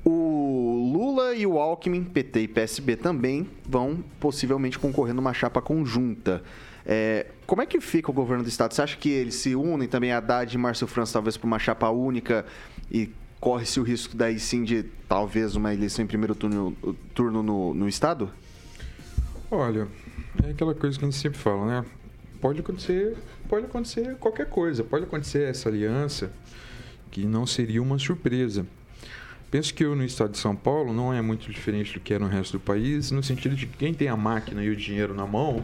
[0.05, 6.43] O Lula e o Alckmin, PT e PSB também vão possivelmente concorrer numa chapa conjunta.
[6.85, 8.75] É, como é que fica o governo do estado?
[8.75, 11.89] Você acha que eles se unem também, Haddad e Márcio França, talvez para uma chapa
[11.89, 12.45] única
[12.91, 16.77] e corre-se o risco daí sim de talvez uma eleição em primeiro turno,
[17.15, 18.29] turno no, no estado?
[19.49, 19.87] Olha,
[20.43, 21.85] é aquela coisa que a gente sempre fala, né?
[22.39, 23.17] Pode acontecer,
[23.49, 26.31] pode acontecer qualquer coisa, pode acontecer essa aliança,
[27.09, 28.67] que não seria uma surpresa.
[29.55, 32.19] Penso que eu no estado de São Paulo não é muito diferente do que é
[32.19, 35.13] no resto do país, no sentido de que quem tem a máquina e o dinheiro
[35.13, 35.63] na mão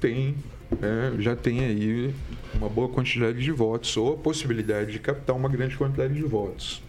[0.00, 0.34] tem
[0.82, 2.12] é, já tem aí
[2.56, 6.82] uma boa quantidade de votos ou a possibilidade de captar uma grande quantidade de votos.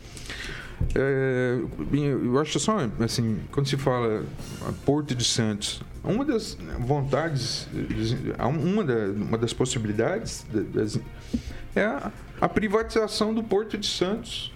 [0.95, 1.59] É,
[1.93, 4.23] eu acho só assim, quando se fala
[4.87, 7.67] Porto de Santos, uma das vontades,
[8.39, 10.99] uma, da, uma das possibilidades das,
[11.75, 11.85] é
[12.41, 14.51] a privatização do Porto de Santos.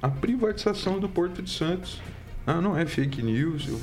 [0.00, 2.00] A privatização do Porto de Santos.
[2.46, 3.80] Ah, não é fake news, eu,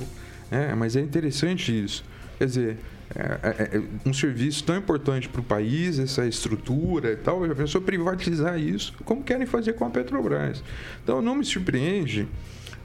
[0.50, 2.04] é, mas é interessante isso.
[2.38, 2.78] Quer dizer,
[3.16, 7.54] é, é, é um serviço tão importante para o país, essa estrutura e tal, já
[7.54, 10.64] pensou privatizar isso, como querem fazer com a Petrobras.
[11.04, 12.28] Então não me surpreende,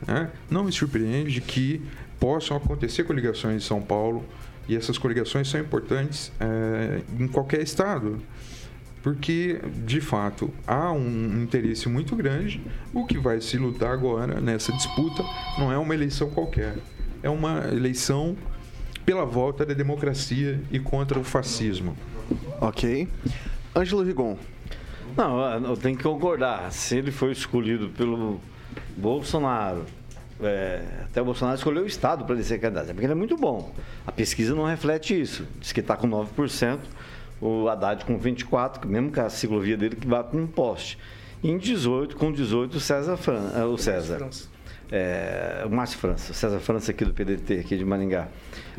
[0.07, 0.31] né?
[0.51, 1.81] não me surpreende que
[2.19, 4.25] possam acontecer coligações em São Paulo,
[4.69, 8.21] e essas coligações são importantes é, em qualquer estado
[9.03, 12.61] porque de fato há um interesse muito grande.
[12.93, 15.23] O que vai se lutar agora nessa disputa
[15.59, 16.77] não é uma eleição qualquer,
[17.23, 18.37] é uma eleição
[19.05, 21.97] pela volta da democracia e contra o fascismo.
[22.61, 23.09] Ok.
[23.75, 24.37] Ângelo Rigon.
[25.17, 26.71] Não, eu tenho que concordar.
[26.73, 28.41] Se ele foi escolhido pelo
[28.97, 29.85] Bolsonaro,
[30.43, 33.37] é, até o Bolsonaro escolheu o Estado para ele ser candidato, porque ele é muito
[33.37, 33.73] bom.
[34.07, 35.47] A pesquisa não reflete isso.
[35.59, 36.79] Diz que está com 9%,
[37.40, 40.98] o Haddad com 24%, mesmo com a ciclovia dele que vai com um poste.
[41.42, 44.29] E em 18, com 18, o César, Fran, é, o César
[44.90, 48.29] é, o Márcio França, César França aqui do PDT, aqui de Maringá.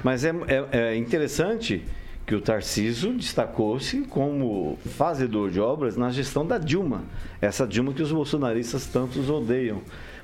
[0.04, 1.84] Mas é, é, é interessante
[2.26, 7.04] que o Tarciso destacou-se como fazedor de obras na gestão da Dilma,
[7.42, 9.82] essa Dilma que os bolsonaristas tantos odeiam.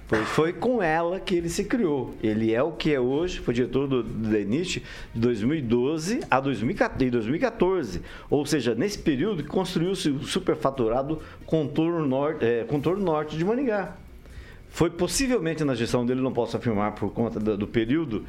[0.07, 2.15] Foi, com ela que ele se criou.
[2.23, 4.81] Ele é o que é hoje, foi diretor do, do DENIT
[5.13, 8.01] de 2012 a 2014.
[8.29, 13.97] Ou seja, nesse período construiu-se o superfaturado contorno norte, é, contorno norte de Maringá.
[14.69, 18.23] Foi possivelmente na gestão dele, não posso afirmar por conta do, do período,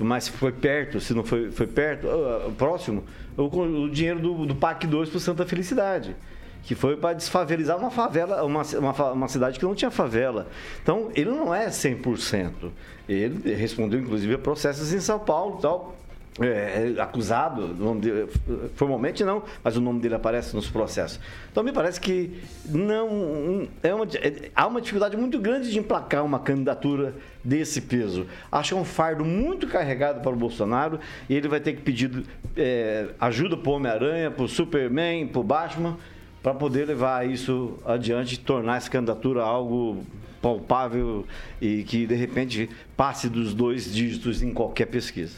[0.00, 3.04] mas foi perto, se não foi, foi perto, uh, próximo,
[3.36, 6.16] o, o, dinheiro do, do PAC 2 para Santa Felicidade
[6.62, 10.48] que foi para desfavelizar uma favela, uma, uma, uma, cidade que não tinha favela.
[10.82, 12.70] Então, ele não é 100%.
[13.08, 15.96] Ele respondeu, inclusive, a processos em São Paulo tal,
[16.38, 18.28] é, é, acusado, dele,
[18.76, 21.20] formalmente não, mas o nome dele aparece nos processos.
[21.50, 26.24] Então me parece que não é uma, é, há uma dificuldade muito grande de emplacar
[26.24, 28.26] uma candidatura desse peso.
[28.50, 32.24] Acho um fardo muito carregado para o Bolsonaro e ele vai ter que pedir
[32.56, 35.98] é, ajuda para o Homem-Aranha, para o Superman, para o Batman,
[36.42, 40.04] para poder levar isso adiante e tornar essa candidatura algo
[40.40, 41.26] palpável
[41.60, 45.36] e que de repente passe dos dois dígitos em qualquer pesquisa.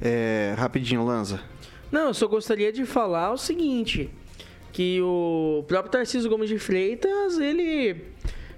[0.00, 1.40] É, rapidinho, Lanza.
[1.90, 4.10] Não, eu só gostaria de falar o seguinte,
[4.72, 7.96] que o próprio Tarcísio Gomes de Freitas, ele,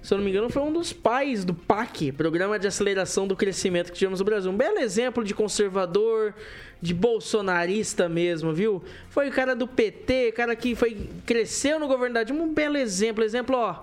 [0.07, 3.35] se eu não me engano, foi um dos pais do PAC, Programa de Aceleração do
[3.35, 4.49] Crescimento que tivemos no Brasil.
[4.53, 6.33] Um belo exemplo de conservador,
[6.81, 8.85] de bolsonarista mesmo, viu?
[9.11, 12.77] Foi o cara do PT, cara que foi cresceu no governo da Dilma, um belo
[12.77, 13.83] exemplo, exemplo, ó,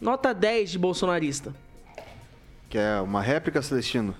[0.00, 1.54] nota 10 de bolsonarista.
[2.70, 4.14] Que é uma réplica, Celestino?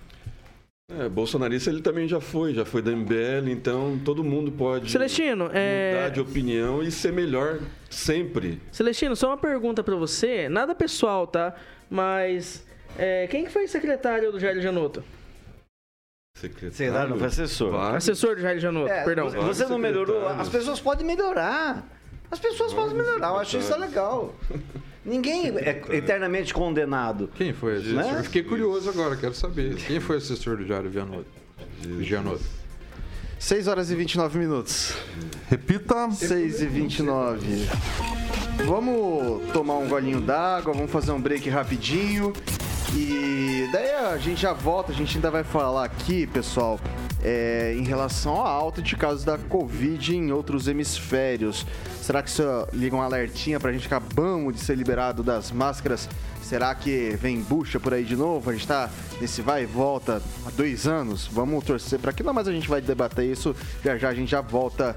[0.90, 5.50] É, bolsonarista ele também já foi, já foi da MBL, então todo mundo pode Celestino,
[5.52, 5.92] é...
[5.92, 8.58] mudar de opinião e ser melhor sempre.
[8.72, 11.54] Celestino, só uma pergunta para você, nada pessoal, tá?
[11.90, 15.04] Mas é, quem que foi secretário do Jair Janotto?
[16.38, 17.70] Secretário, secretário não foi assessor.
[17.70, 17.96] Vai.
[17.96, 19.28] Assessor do Jair Janotto, é, perdão.
[19.28, 21.86] Você não melhorou, as pessoas podem melhorar.
[22.30, 24.34] As pessoas podem melhorar, eu acho isso legal.
[25.08, 27.30] Ninguém é eternamente condenado.
[27.34, 28.16] Quem foi esse né?
[28.18, 29.76] Eu fiquei curioso agora, quero saber.
[29.76, 32.44] Quem foi o assessor do Diário Gianotto?
[33.38, 34.94] 6 horas e 29 minutos.
[35.48, 36.10] Repita.
[36.10, 37.68] 6 e 29.
[38.66, 42.32] Vamos tomar um golinho d'água, vamos fazer um break rapidinho.
[42.94, 46.80] E daí a gente já volta, a gente ainda vai falar aqui, pessoal,
[47.22, 51.66] é, em relação à alta de casos da Covid em outros hemisférios.
[52.00, 56.08] Será que isso liga um alertinha pra gente que acabamos de ser liberado das máscaras?
[56.42, 58.48] Será que vem bucha por aí de novo?
[58.48, 58.88] A gente tá
[59.20, 61.26] nesse vai e volta há dois anos.
[61.26, 63.54] Vamos torcer para que não, mas a gente vai debater isso.
[63.84, 64.96] Já já a gente já volta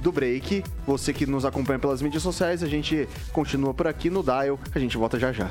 [0.00, 0.62] do break.
[0.86, 4.60] Você que nos acompanha pelas mídias sociais, a gente continua por aqui no Dial.
[4.74, 5.50] A gente volta já já.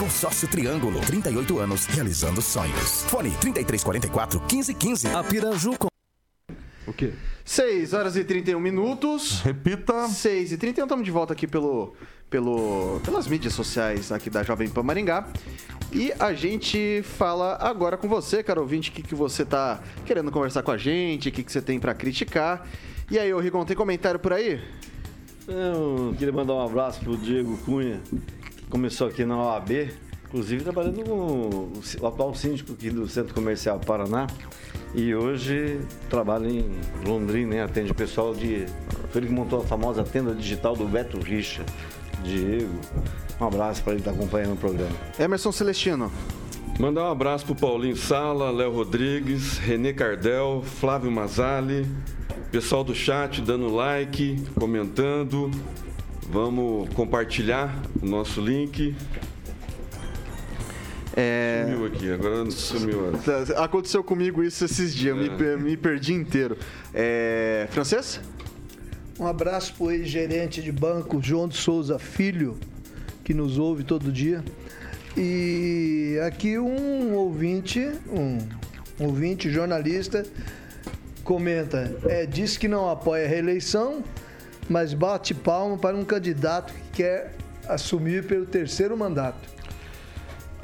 [0.00, 3.04] Consórcio Triângulo, 38 anos, realizando sonhos.
[3.04, 5.08] Fone 3344 1515.
[5.08, 5.88] A Piraju com...
[6.86, 7.12] O quê?
[7.44, 9.42] 6 horas e 31 minutos.
[9.42, 10.08] Repita.
[10.08, 11.94] 6 e 31, estamos de volta aqui pelo,
[12.30, 15.28] pelo, pelas mídias sociais aqui da Jovem Pan Maringá.
[15.92, 20.30] E a gente fala agora com você, caro ouvinte, o que, que você tá querendo
[20.30, 22.66] conversar com a gente, o que, que você tem para criticar.
[23.10, 24.62] E aí, ô Rigon, tem comentário por aí?
[25.46, 28.00] Eu queria mandar um abraço pro Diego Cunha,
[28.70, 29.90] começou aqui na OAB,
[30.28, 34.26] inclusive trabalhando com o atual síndico aqui do Centro Comercial Paraná.
[34.94, 36.70] E hoje trabalha em
[37.04, 37.62] Londrina, né?
[37.62, 38.64] atende o pessoal de.
[39.10, 41.64] Foi ele que montou a famosa tenda digital do Beto Richa.
[42.24, 42.74] Diego,
[43.40, 44.94] um abraço para ele estar acompanhando o programa.
[45.18, 46.10] Emerson Celestino.
[46.78, 51.86] Mandar um abraço pro Paulinho Sala, Léo Rodrigues, Renê Cardel, Flávio Mazali,
[52.50, 55.50] pessoal do chat dando like, comentando.
[56.30, 58.94] Vamos compartilhar o nosso link.
[61.16, 61.64] É...
[61.68, 63.12] Sumiu aqui, agora sumiu.
[63.24, 66.56] Tá, Aconteceu comigo isso esses dias, me, per- me perdi inteiro.
[66.94, 67.66] É...
[67.70, 68.20] Francês?
[69.18, 72.56] Um abraço para o ex-gerente de banco João de Souza Filho,
[73.24, 74.44] que nos ouve todo dia.
[75.16, 78.38] E aqui um ouvinte, um
[79.04, 80.24] ouvinte jornalista,
[81.24, 84.04] comenta, é, diz que não apoia a reeleição,
[84.70, 87.34] mas bate palma para um candidato que quer
[87.68, 89.46] assumir pelo terceiro mandato.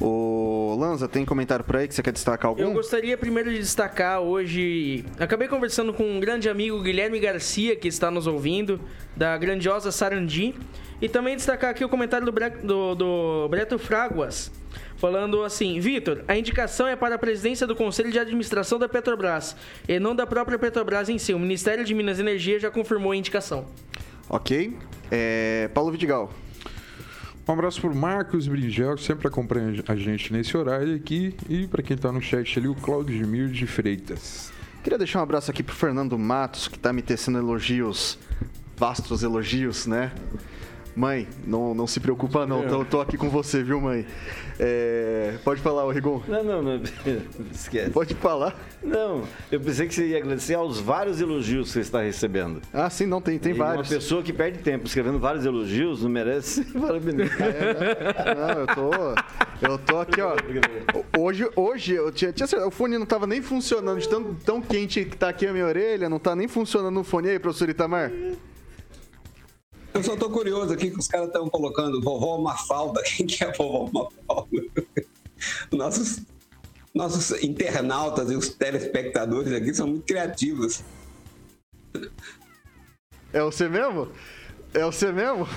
[0.00, 2.62] Ô Lanza, tem comentário por aí que você quer destacar algum?
[2.62, 5.04] Eu gostaria primeiro de destacar hoje.
[5.18, 8.78] Acabei conversando com um grande amigo, Guilherme Garcia, que está nos ouvindo,
[9.16, 10.54] da grandiosa Sarandi.
[11.00, 14.50] E também destacar aqui o comentário do, Bre- do, do Breto Fraguas,
[14.98, 19.56] falando assim: Vitor, a indicação é para a presidência do Conselho de Administração da Petrobras
[19.88, 21.32] e não da própria Petrobras em si.
[21.34, 23.66] O Ministério de Minas e Energia já confirmou a indicação.
[24.28, 24.76] Ok.
[25.10, 25.68] É...
[25.74, 26.32] Paulo Vidigal.
[27.48, 31.34] Um abraço pro Marcos Bringel, que sempre acompanha a gente nesse horário aqui.
[31.48, 34.50] E para quem tá no chat ali, o Claudio Mir de Freitas.
[34.82, 38.18] Queria deixar um abraço aqui pro Fernando Matos, que tá me tecendo elogios,
[38.76, 40.12] vastos elogios, né?
[40.96, 44.06] Mãe, não, não se preocupa não, tô, tô aqui com você, viu, mãe?
[44.58, 46.22] É, Pode falar, Rigon.
[46.26, 46.80] Não, não, não.
[47.52, 47.90] Esquece.
[47.90, 48.58] Pode falar.
[48.82, 52.62] Não, eu pensei que você ia agradecer aos vários elogios que você está recebendo.
[52.72, 53.90] Ah, sim, não, tem, tem E vários.
[53.90, 57.42] Uma pessoa que perde tempo escrevendo vários elogios não merece ser parabenizado.
[58.34, 59.66] Não, eu tô.
[59.68, 60.34] Eu tô aqui, ó.
[61.18, 64.62] Hoje, hoje eu tinha, tinha certeza, o fone não tava nem funcionando, de tão, tão
[64.62, 67.68] quente que tá aqui a minha orelha, não tá nem funcionando o fone aí, professor
[67.68, 68.10] Itamar.
[69.96, 73.02] Eu só tô curioso aqui que os caras estão colocando vovó Mafalda.
[73.02, 74.62] Quem que é a vovó Mafalda?
[75.72, 76.20] Nossos,
[76.94, 80.84] nossos internautas e os telespectadores aqui são muito criativos.
[83.32, 84.08] É você mesmo?
[84.76, 85.48] É você mesmo?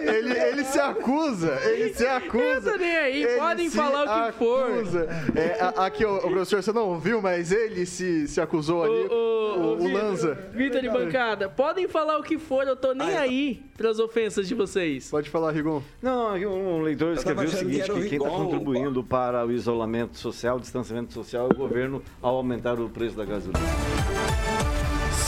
[0.00, 2.70] ele, ele se acusa, ele se acusa.
[2.70, 4.70] Eu tô nem aí, Ele podem falar o que for.
[4.70, 5.08] acusa.
[5.36, 9.14] É, a- aqui, o, professor, você não ouviu, mas ele se, se acusou ali, ô,
[9.14, 10.34] o, o Vitor, Lanza.
[10.52, 14.54] Vitor de bancada, podem falar o que for, eu tô nem aí pras ofensas de
[14.54, 15.08] vocês.
[15.08, 15.80] Pode falar, Rigon.
[16.02, 19.52] Não, aqui um leitor escreveu o que seguinte, o que quem está contribuindo para o
[19.52, 23.60] isolamento social, o distanciamento social, é o governo ao aumentar o preço da gasolina.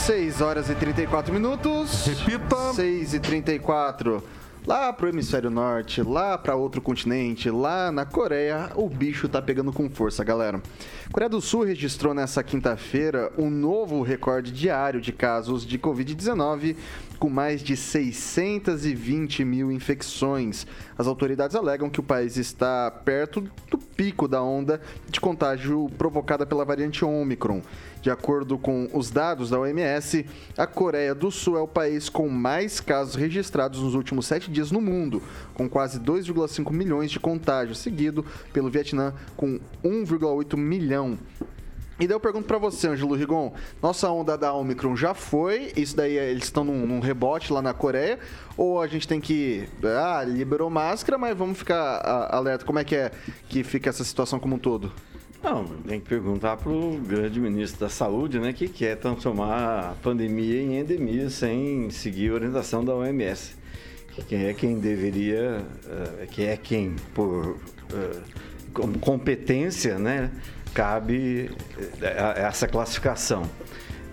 [0.09, 2.07] 6 horas e 34 minutos.
[2.07, 2.73] Repita.
[2.73, 4.23] 6 e 34.
[4.65, 9.71] Lá pro hemisfério norte, lá para outro continente, lá na Coreia, o bicho tá pegando
[9.71, 10.61] com força, galera.
[11.07, 16.75] A Coreia do Sul registrou nessa quinta-feira um novo recorde diário de casos de Covid-19,
[17.19, 20.65] com mais de 620 mil infecções.
[20.97, 26.45] As autoridades alegam que o país está perto do pico da onda de contágio provocada
[26.45, 27.61] pela variante Omicron.
[28.01, 30.25] De acordo com os dados da OMS,
[30.57, 34.71] a Coreia do Sul é o país com mais casos registrados nos últimos sete dias
[34.71, 35.21] no mundo,
[35.53, 41.17] com quase 2,5 milhões de contágios, seguido pelo Vietnã com 1,8 milhão.
[41.99, 43.51] E daí eu pergunto pra você, Ângelo Rigon,
[43.83, 45.73] nossa onda da Omicron já foi?
[45.75, 48.17] Isso daí é- eles estão num, num rebote lá na Coreia?
[48.55, 49.67] Ou a gente tem que.
[49.83, 51.99] Ah, liberou máscara, mas vamos ficar
[52.31, 52.63] alerta.
[52.63, 53.11] Como é que é
[53.49, 54.93] que fica essa situação como um todo?
[55.41, 59.95] Não, tem que perguntar para o grande ministro da Saúde, né, que quer transformar a
[60.03, 63.57] pandemia em endemia sem seguir a orientação da OMS.
[64.27, 67.57] Que é quem deveria, eh, que é quem, por
[67.93, 68.19] eh,
[68.73, 70.29] com- competência, né,
[70.73, 71.49] cabe
[72.01, 73.43] eh, essa classificação.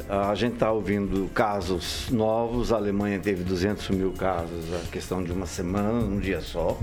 [0.08, 5.32] A gente está ouvindo casos novos, a Alemanha teve 200 mil casos, a questão de
[5.32, 6.78] uma semana, um dia só.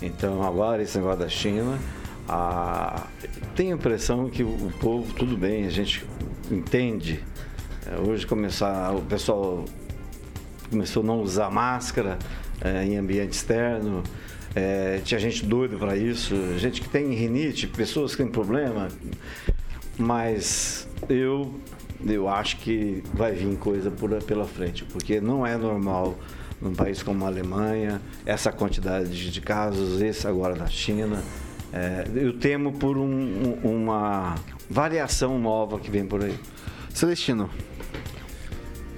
[0.00, 1.78] Então, agora esse negócio da China,
[2.28, 3.06] a...
[3.54, 6.04] tenho a impressão que o povo, tudo bem, a gente
[6.50, 7.22] entende.
[7.86, 9.64] É, Hoje começar, o pessoal
[10.70, 12.18] começou a não usar máscara
[12.60, 14.02] é, em ambiente externo.
[14.54, 18.88] É, tinha gente doida para isso, gente que tem rinite, pessoas que têm problema.
[19.98, 21.54] Mas eu,
[22.06, 26.16] eu acho que vai vir coisa por, pela frente, porque não é normal
[26.60, 31.22] num país como a Alemanha, essa quantidade de, de casos, esse agora na China.
[31.76, 34.36] É, eu temo por um- um- uma
[34.70, 36.34] variação nova que vem por aí.
[36.90, 37.50] Celestino.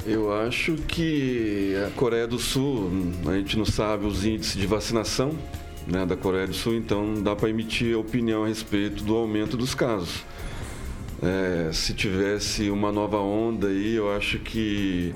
[0.04, 2.90] Eu acho que a Coreia do Sul,
[3.26, 5.32] a gente não sabe os índices de vacinação
[5.86, 9.56] né, da Coreia do Sul, então não dá para emitir opinião a respeito do aumento
[9.56, 10.24] dos casos.
[11.22, 15.14] É, se tivesse uma nova onda aí, eu acho que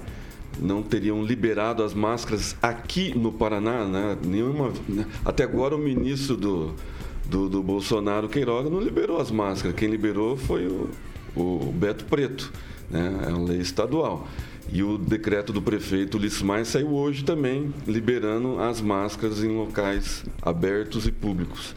[0.59, 4.17] não teriam liberado as máscaras aqui no Paraná, né?
[4.25, 5.05] Nenhuma, né?
[5.25, 6.75] Até agora o ministro do,
[7.31, 9.76] do, do Bolsonaro, Queiroga, não liberou as máscaras.
[9.76, 10.91] Quem liberou foi o,
[11.37, 12.53] o Beto Preto,
[12.91, 13.24] né?
[13.26, 14.26] É uma lei estadual.
[14.72, 21.07] E o decreto do prefeito Lismar saiu hoje também, liberando as máscaras em locais abertos
[21.07, 21.74] e públicos.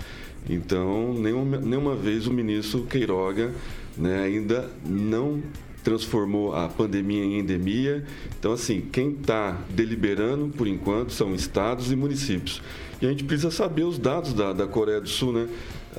[0.49, 3.51] Então, nenhuma, nenhuma vez o ministro Queiroga
[3.97, 5.41] né, ainda não
[5.84, 8.04] transformou a pandemia em endemia.
[8.40, 12.62] Então, assim, quem está deliberando, por enquanto, são estados e municípios.
[13.02, 15.48] E a gente precisa saber os dados da, da Coreia do Sul, né?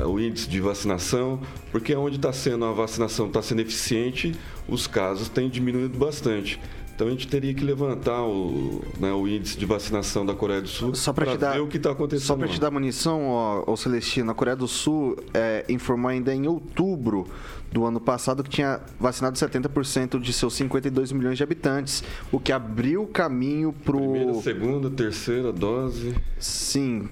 [0.04, 4.34] O índice de vacinação, porque onde está sendo a vacinação está sendo eficiente,
[4.66, 6.58] os casos têm diminuído bastante.
[6.94, 10.68] Então a gente teria que levantar o, né, o índice de vacinação da Coreia do
[10.68, 12.26] Sul Só pra te dar- ver o que está acontecendo.
[12.26, 16.32] Só para te dar munição, ó, ô Celestino, a Coreia do Sul é, informou ainda
[16.32, 17.26] em outubro
[17.72, 22.52] do ano passado que tinha vacinado 70% de seus 52 milhões de habitantes, o que
[22.52, 26.14] abriu caminho pro Primeira, segunda, terceira dose.
[26.38, 27.08] Sim,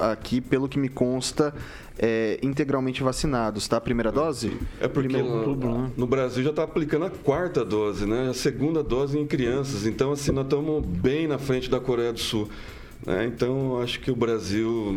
[0.00, 1.54] aqui pelo que me consta,
[1.98, 3.80] é, integralmente vacinados, tá?
[3.80, 4.56] Primeira dose?
[4.80, 5.90] É porque outubro, né?
[5.96, 8.28] no Brasil já está aplicando a quarta dose, né?
[8.30, 9.84] A segunda dose em crianças.
[9.84, 12.48] Então, assim, nós estamos bem na frente da Coreia do Sul.
[13.04, 13.26] né?
[13.26, 14.94] Então, acho que o Brasil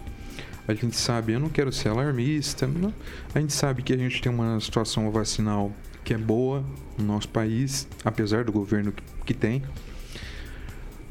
[0.68, 2.94] A gente sabe, eu não quero ser alarmista, não.
[3.34, 5.72] a gente sabe que a gente tem uma situação vacinal
[6.04, 6.64] que é boa
[6.96, 9.64] no nosso país, apesar do governo que, que tem.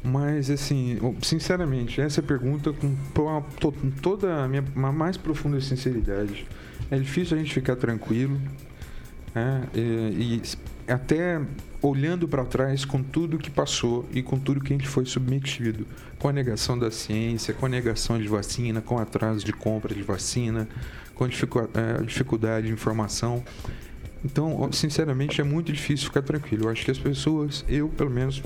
[0.04, 6.46] Mas, assim, sinceramente, essa pergunta com to- to- toda a minha mais profunda sinceridade.
[6.90, 8.40] É difícil a gente ficar tranquilo,
[9.34, 9.62] né?
[9.74, 10.42] e, e
[10.92, 11.40] até
[11.80, 15.86] olhando para trás com tudo que passou e com tudo que a gente foi submetido,
[16.18, 20.02] com a negação da ciência, com a negação de vacina, com atraso de compra de
[20.02, 20.68] vacina,
[21.14, 23.42] com eh, dificuldade de informação.
[24.24, 26.64] Então, sinceramente, é muito difícil ficar tranquilo.
[26.64, 28.42] Eu acho que as pessoas, eu pelo menos,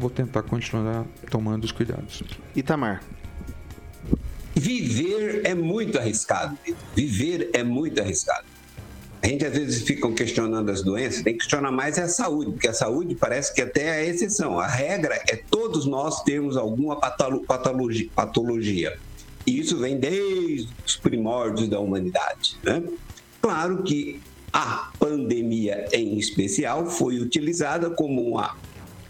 [0.00, 2.22] vou tentar continuar tomando os cuidados.
[2.56, 3.02] Itamar.
[4.54, 6.58] Viver é muito arriscado.
[6.96, 8.46] Viver é muito arriscado.
[9.22, 12.52] A gente às vezes fica questionando as doenças, tem que questionar mais é a saúde,
[12.52, 14.58] porque a saúde parece que até é a exceção.
[14.58, 18.08] A regra é todos nós termos alguma patolo- patologia.
[18.14, 18.98] patologia.
[19.46, 22.56] E isso vem desde os primórdios da humanidade.
[22.62, 22.82] Né?
[23.42, 24.20] Claro que
[24.52, 28.56] a pandemia em especial foi utilizada como uma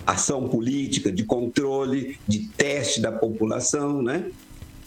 [0.07, 4.31] ação política de controle, de teste da população, né?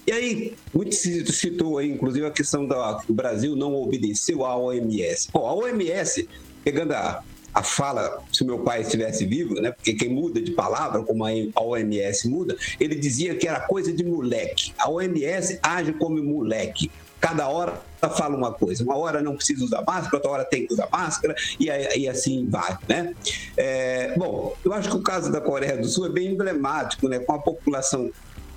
[0.06, 5.30] E aí, muito se citou aí, inclusive, a questão do Brasil não obedeceu à OMS.
[5.32, 6.28] Bom, a OMS,
[6.62, 9.72] pegando a, a fala, se meu pai estivesse vivo, né?
[9.72, 14.04] Porque quem muda de palavra, como a OMS muda, ele dizia que era coisa de
[14.04, 14.74] moleque.
[14.78, 16.92] A OMS age como moleque.
[17.24, 17.82] Cada hora
[18.18, 18.84] fala uma coisa.
[18.84, 22.46] Uma hora não precisa usar máscara, outra hora tem que usar máscara, e, e assim
[22.50, 23.16] vai, né?
[23.56, 27.20] É, bom, eu acho que o caso da Coreia do Sul é bem emblemático, né?
[27.20, 28.12] Com a população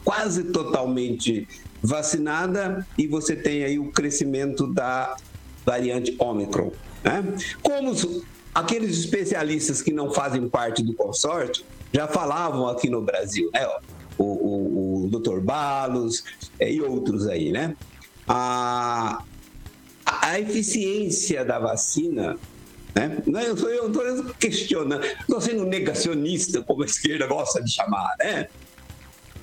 [0.04, 1.46] quase totalmente
[1.80, 5.16] vacinada e você tem aí o crescimento da
[5.64, 6.72] variante Omicron.
[7.04, 7.22] Né?
[7.62, 7.94] Como
[8.52, 13.64] aqueles especialistas que não fazem parte do consórcio já falavam aqui no Brasil, né?
[14.18, 15.38] O, o, o Dr.
[15.38, 16.24] Balos
[16.58, 17.76] eh, e outros aí, né?
[18.28, 19.22] A,
[20.04, 22.36] a eficiência da vacina
[22.94, 23.22] né?
[23.46, 28.48] Eu sou- eu estou questionando, estou sendo negacionista, como a esquerda gosta de chamar, né?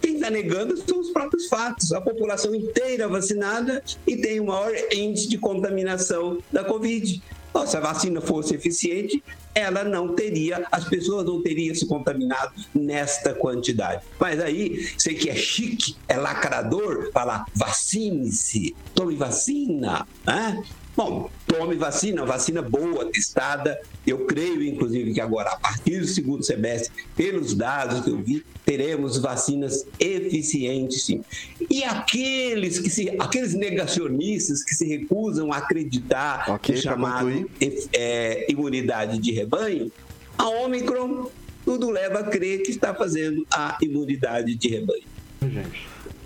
[0.01, 1.93] Quem está negando são os próprios fatos.
[1.93, 7.21] A população inteira vacinada e tem o maior índice de contaminação da Covid.
[7.65, 9.23] Se a vacina fosse eficiente,
[9.55, 14.03] ela não teria, as pessoas não teriam se contaminado nesta quantidade.
[14.19, 20.63] Mas aí, sei que é chique, é lacrador, falar vacine-se, tome vacina, né?
[20.95, 23.79] Bom, tome vacina, vacina boa, testada.
[24.05, 28.45] Eu creio, inclusive, que agora, a partir do segundo semestre, pelos dados que eu vi,
[28.63, 31.23] teremos vacinas eficientes, sim.
[31.69, 37.49] E aqueles que se, aqueles negacionistas que se recusam a acreditar Ok, no pra chamado
[37.59, 39.91] e- é, imunidade de rebanho,
[40.37, 41.27] a Omicron
[41.65, 45.03] tudo leva a crer que está fazendo a imunidade de rebanho.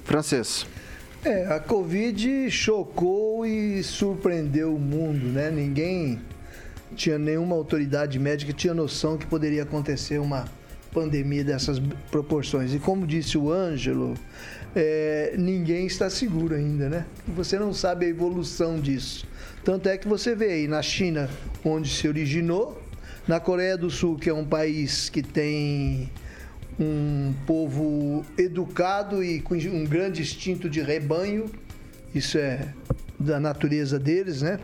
[0.04, 0.66] Francês.
[1.26, 5.50] É, a Covid chocou e surpreendeu o mundo, né?
[5.50, 6.22] Ninguém
[6.96, 10.46] tinha nenhuma autoridade médica tinha noção que poderia acontecer uma
[10.94, 12.74] pandemia dessas proporções.
[12.74, 14.14] E como disse o Ângelo,
[14.76, 17.06] é, ninguém está seguro ainda, né?
[17.28, 19.28] Você não sabe a evolução disso.
[19.64, 21.30] Tanto é que você vê aí na China,
[21.64, 22.82] onde se originou,
[23.28, 26.10] na Coreia do Sul, que é um país que tem
[26.80, 31.50] um povo educado e com um grande instinto de rebanho,
[32.14, 32.74] isso é
[33.20, 34.60] da natureza deles, né?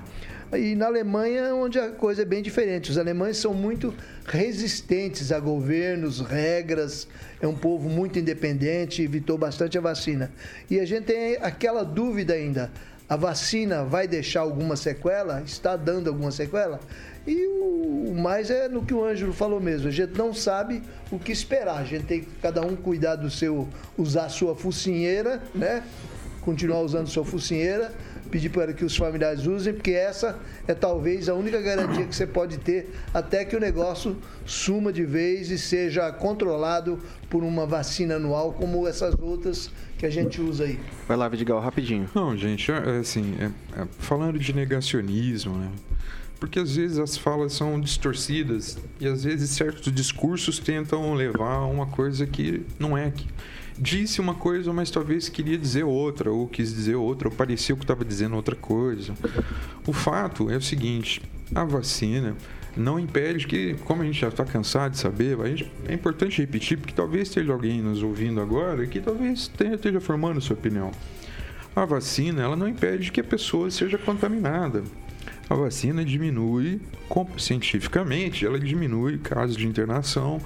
[0.55, 2.91] E na Alemanha, onde a coisa é bem diferente.
[2.91, 3.91] Os alemães são muito
[4.25, 7.07] resistentes a governos, regras,
[7.41, 10.31] é um povo muito independente, evitou bastante a vacina.
[10.69, 12.71] E a gente tem aquela dúvida ainda:
[13.07, 15.41] a vacina vai deixar alguma sequela?
[15.41, 16.79] Está dando alguma sequela?
[17.25, 19.87] E o mais é no que o Ângelo falou mesmo.
[19.87, 20.81] A gente não sabe
[21.11, 21.77] o que esperar.
[21.77, 25.83] A gente tem que cada um cuidar do seu, usar a sua focinheira, né?
[26.41, 27.93] Continuar usando sua focinheira,
[28.33, 32.25] pedir para que os familiares usem, porque essa é talvez a única garantia que você
[32.25, 36.97] pode ter até que o negócio suma de vez e seja controlado
[37.29, 39.69] por uma vacina anual como essas outras
[39.99, 40.79] que a gente usa aí.
[41.07, 42.09] Vai lá, Vidigal, rapidinho.
[42.15, 45.69] Não, gente, é, assim, é- é, falando de negacionismo, né?
[46.39, 51.65] Porque às vezes as falas são distorcidas e às vezes certos discursos tentam levar a
[51.67, 53.11] uma coisa que não é.
[53.11, 53.27] Que
[53.77, 57.83] disse uma coisa, mas talvez queria dizer outra, ou quis dizer outra, ou parecia que
[57.83, 59.13] estava dizendo outra coisa.
[59.87, 61.21] O fato é o seguinte:
[61.53, 62.35] a vacina
[62.75, 66.77] não impede que, como a gente já está cansado de saber, gente- é importante repetir,
[66.77, 70.91] porque talvez esteja alguém nos ouvindo agora que talvez esteja formando sua opinião.
[71.75, 74.83] A vacina, ela não impede que a pessoa seja contaminada.
[75.49, 76.79] A vacina diminui,
[77.37, 80.39] cientificamente, ela diminui casos de internação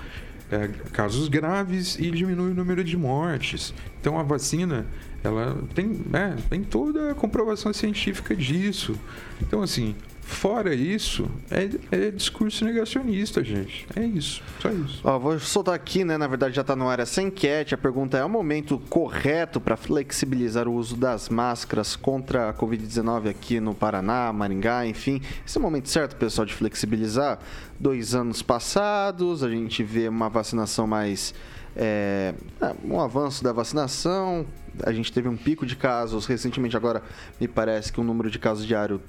[0.51, 3.73] é, casos graves e diminui o número de mortes.
[3.99, 4.85] Então a vacina
[5.23, 8.95] ela tem, é, tem toda a comprovação científica disso.
[9.41, 9.95] Então assim,
[10.28, 13.88] Fora isso, é, é, discurso negacionista, gente.
[13.95, 14.99] É isso, só isso.
[15.03, 16.17] Ó, vou soltar aqui, né?
[16.17, 17.73] Na verdade, já está no ar essa enquete.
[17.73, 22.53] A pergunta é: é o momento correto para flexibilizar o uso das máscaras contra a
[22.53, 25.21] Covid-19 aqui no Paraná, Maringá, enfim?
[25.45, 27.39] Esse é o momento certo, pessoal, de flexibilizar?
[27.80, 31.34] Dois anos passados, a gente vê uma vacinação mais.
[31.75, 32.34] É,
[32.84, 34.45] um avanço da vacinação.
[34.84, 37.01] A gente teve um pico de casos recentemente, agora
[37.39, 39.01] me parece que o número de casos diário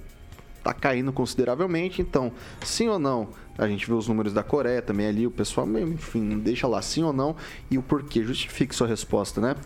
[0.58, 2.02] está caindo consideravelmente.
[2.02, 2.32] Então,
[2.62, 3.28] sim ou não?
[3.56, 7.02] A gente vê os números da Coreia também ali, o pessoal, enfim, deixa lá sim
[7.02, 7.34] ou não
[7.70, 8.22] e o porquê.
[8.22, 9.56] Justifique sua resposta, né?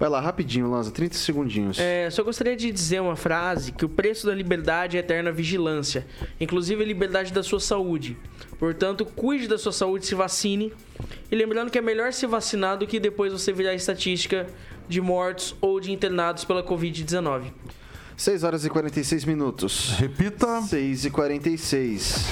[0.00, 1.78] Vai lá, rapidinho, Lanza, 30 segundinhos.
[1.78, 6.06] É, só gostaria de dizer uma frase que o preço da liberdade é eterna vigilância,
[6.40, 8.16] inclusive a liberdade da sua saúde.
[8.58, 10.72] Portanto, cuide da sua saúde, se vacine.
[11.30, 14.46] E lembrando que é melhor se vacinar do que depois você virar estatística
[14.88, 17.52] de mortos ou de internados pela Covid-19.
[18.20, 19.94] 6 horas e 46 minutos.
[19.98, 20.60] Repita.
[20.60, 22.26] 6 e 46.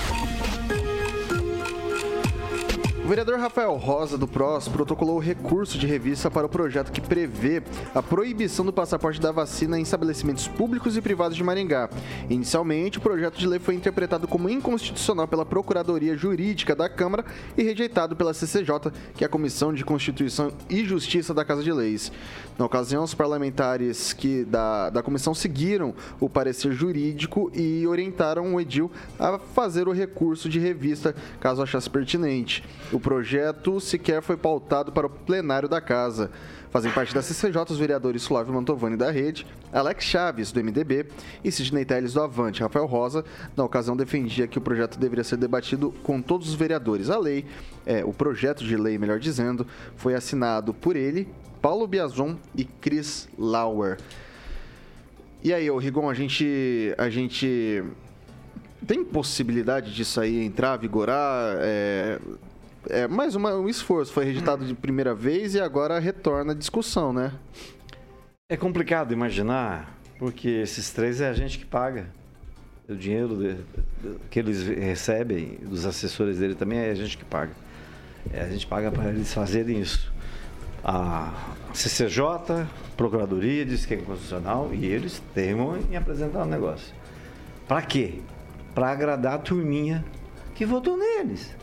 [3.03, 7.63] O vereador Rafael Rosa, do PROS, protocolou recurso de revista para o projeto que prevê
[7.95, 11.89] a proibição do passaporte da vacina em estabelecimentos públicos e privados de Maringá.
[12.29, 17.25] Inicialmente, o projeto de lei foi interpretado como inconstitucional pela Procuradoria Jurídica da Câmara
[17.57, 21.73] e rejeitado pela CCJ, que é a Comissão de Constituição e Justiça da Casa de
[21.73, 22.13] Leis.
[22.59, 28.61] Na ocasião, os parlamentares que da, da comissão seguiram o parecer jurídico e orientaram o
[28.61, 32.65] Edil a fazer o recurso de revista, caso achasse pertinente.
[32.93, 36.33] O projeto sequer foi pautado para o plenário da casa.
[36.69, 41.07] Fazem parte da CCJ os vereadores Flávio Mantovani da Rede, Alex Chaves, do MDB,
[41.45, 42.61] e Sidney Teles do Avante.
[42.61, 43.25] Rafael Rosa,
[43.57, 47.09] na ocasião, defendia que o projeto deveria ser debatido com todos os vereadores.
[47.09, 47.47] A lei,
[47.87, 51.29] é, o projeto de lei, melhor dizendo, foi assinado por ele,
[51.61, 53.99] Paulo Biazon e Chris Lauer.
[55.43, 57.85] E aí, ô Rigon, a gente, a gente
[58.87, 61.57] tem possibilidade disso aí entrar, vigorar?
[61.61, 62.19] É,
[62.89, 64.13] é mais uma, um esforço.
[64.13, 67.33] Foi rejeitado de primeira vez e agora retorna a discussão, né?
[68.51, 72.07] É complicado imaginar, porque esses três é a gente que paga.
[72.89, 77.25] O dinheiro de, de, que eles recebem, dos assessores dele também é a gente que
[77.25, 77.53] paga.
[78.33, 80.11] É, a gente paga para eles fazerem isso.
[80.85, 81.33] A
[81.75, 82.67] CCJ,
[82.97, 86.95] Procuradoria diz que é inconstitucional e eles temam em apresentar o um negócio.
[87.67, 88.15] Para quê?
[88.75, 90.05] Para agradar a turminha
[90.55, 91.55] que votou neles.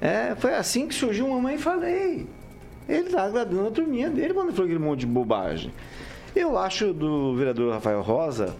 [0.00, 2.26] É, foi assim que surgiu uma mãe falei.
[2.88, 5.72] Ele tá agradando a turminha dele quando falou aquele monte de bobagem.
[6.34, 8.54] Eu acho do vereador Rafael Rosa,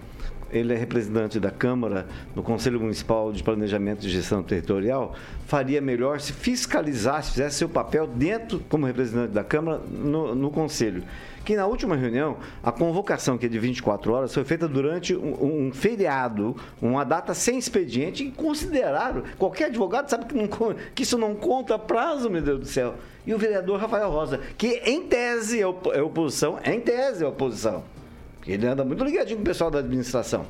[0.50, 5.14] ele é representante da Câmara no Conselho Municipal de Planejamento e Gestão Territorial,
[5.46, 11.02] faria melhor se fiscalizasse, fizesse seu papel dentro, como representante da Câmara, no, no Conselho
[11.48, 15.68] que na última reunião, a convocação, que é de 24 horas, foi feita durante um,
[15.68, 20.46] um feriado, uma data sem expediente, e consideraram, qualquer advogado sabe que, não,
[20.94, 22.96] que isso não conta prazo, meu Deus do céu.
[23.26, 27.82] E o vereador Rafael Rosa, que em tese é, é oposição, em tese é oposição,
[28.52, 30.46] ele anda muito ligadinho com o pessoal da administração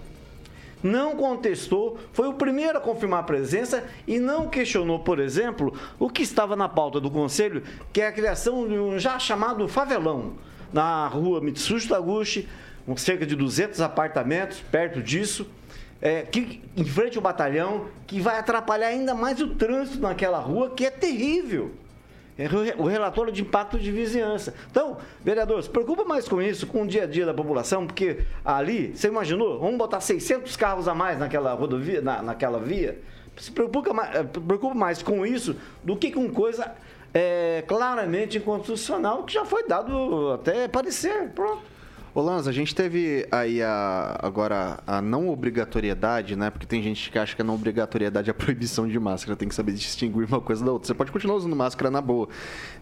[0.83, 6.09] não contestou, foi o primeiro a confirmar a presença e não questionou, por exemplo, o
[6.09, 10.35] que estava na pauta do Conselho, que é a criação de um já chamado favelão
[10.73, 12.49] na rua Mitsushi Taguchi,
[12.87, 15.47] com cerca de 200 apartamentos perto disso,
[16.01, 20.71] é, que, em frente ao batalhão, que vai atrapalhar ainda mais o trânsito naquela rua,
[20.71, 21.73] que é terrível.
[22.39, 22.47] É
[22.81, 24.55] o relatório de impacto de vizinhança.
[24.71, 28.21] Então, vereador, se preocupa mais com isso, com o dia a dia da população, porque
[28.45, 33.01] ali, você imaginou, vamos botar 600 carros a mais naquela rodovia, na, naquela via?
[33.37, 36.77] Se preocupa mais, eh, preocupa mais com isso do que com coisa
[37.13, 41.31] é, claramente inconstitucional, que já foi dado até parecer.
[41.31, 41.78] Pronto.
[42.19, 46.51] Ô Lanza, a gente teve aí a, agora a não obrigatoriedade, né?
[46.51, 49.49] Porque tem gente que acha que a não obrigatoriedade é a proibição de máscara, tem
[49.49, 50.89] que saber distinguir uma coisa da outra.
[50.89, 52.29] Você pode continuar usando máscara na boa.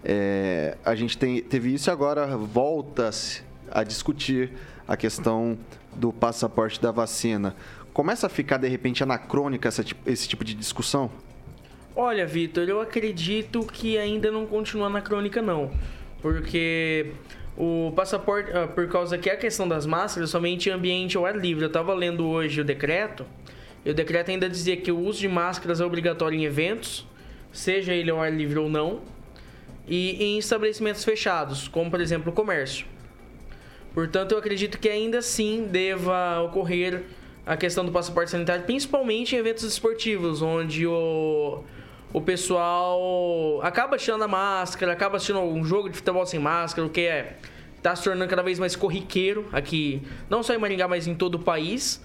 [0.02, 4.52] É, a gente tem, teve isso e agora volta-se a discutir
[4.88, 5.58] a questão
[5.94, 7.54] do passaporte da vacina.
[7.92, 11.10] Começa a ficar, de repente, anacrônica essa, esse tipo de discussão?
[11.94, 15.70] Olha, Vitor, eu acredito que ainda não continua na crônica, não.
[16.22, 17.12] Porque
[17.56, 21.36] o passaporte, ah, por causa que a questão das máscaras, somente em ambiente ao ar
[21.36, 21.64] livre.
[21.64, 23.24] Eu estava lendo hoje o decreto,
[23.84, 27.06] e o decreto ainda dizia que o uso de máscaras é obrigatório em eventos,
[27.52, 29.00] seja ele ao ar livre ou não,
[29.88, 32.86] e em estabelecimentos fechados, como por exemplo o comércio.
[33.94, 37.04] Portanto, eu acredito que ainda assim deva ocorrer
[37.46, 41.62] a questão do passaporte sanitário, principalmente em eventos esportivos, onde o
[42.16, 46.90] o pessoal acaba tirando a máscara, acaba assistindo um jogo de futebol sem máscara, o
[46.90, 47.36] que é
[47.82, 50.00] tá se tornando cada vez mais corriqueiro aqui,
[50.30, 52.02] não só em Maringá, mas em todo o país.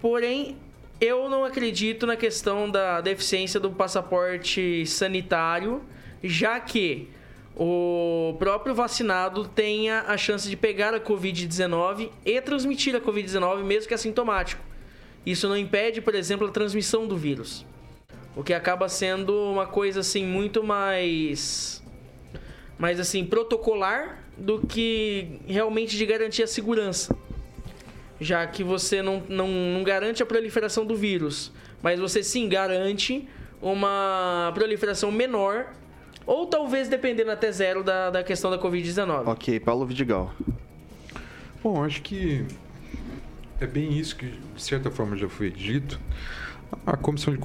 [0.00, 0.56] Porém,
[1.00, 5.80] eu não acredito na questão da deficiência do passaporte sanitário,
[6.24, 7.08] já que
[7.54, 13.86] o próprio vacinado tenha a chance de pegar a Covid-19 e transmitir a Covid-19, mesmo
[13.86, 14.60] que assintomático.
[15.24, 17.64] Isso não impede, por exemplo, a transmissão do vírus.
[18.34, 21.82] O que acaba sendo uma coisa assim muito mais
[22.78, 27.16] mais assim protocolar do que realmente de garantir a segurança.
[28.20, 31.52] Já que você não, não, não garante a proliferação do vírus,
[31.82, 33.28] mas você sim garante
[33.60, 35.66] uma proliferação menor
[36.26, 39.28] ou talvez dependendo até zero da, da questão da Covid-19.
[39.28, 40.34] Ok, Paulo Vidigal.
[41.62, 42.44] Bom, acho que
[43.60, 46.00] é bem isso que, de certa forma, já foi dito.
[46.86, 47.38] A Comissão de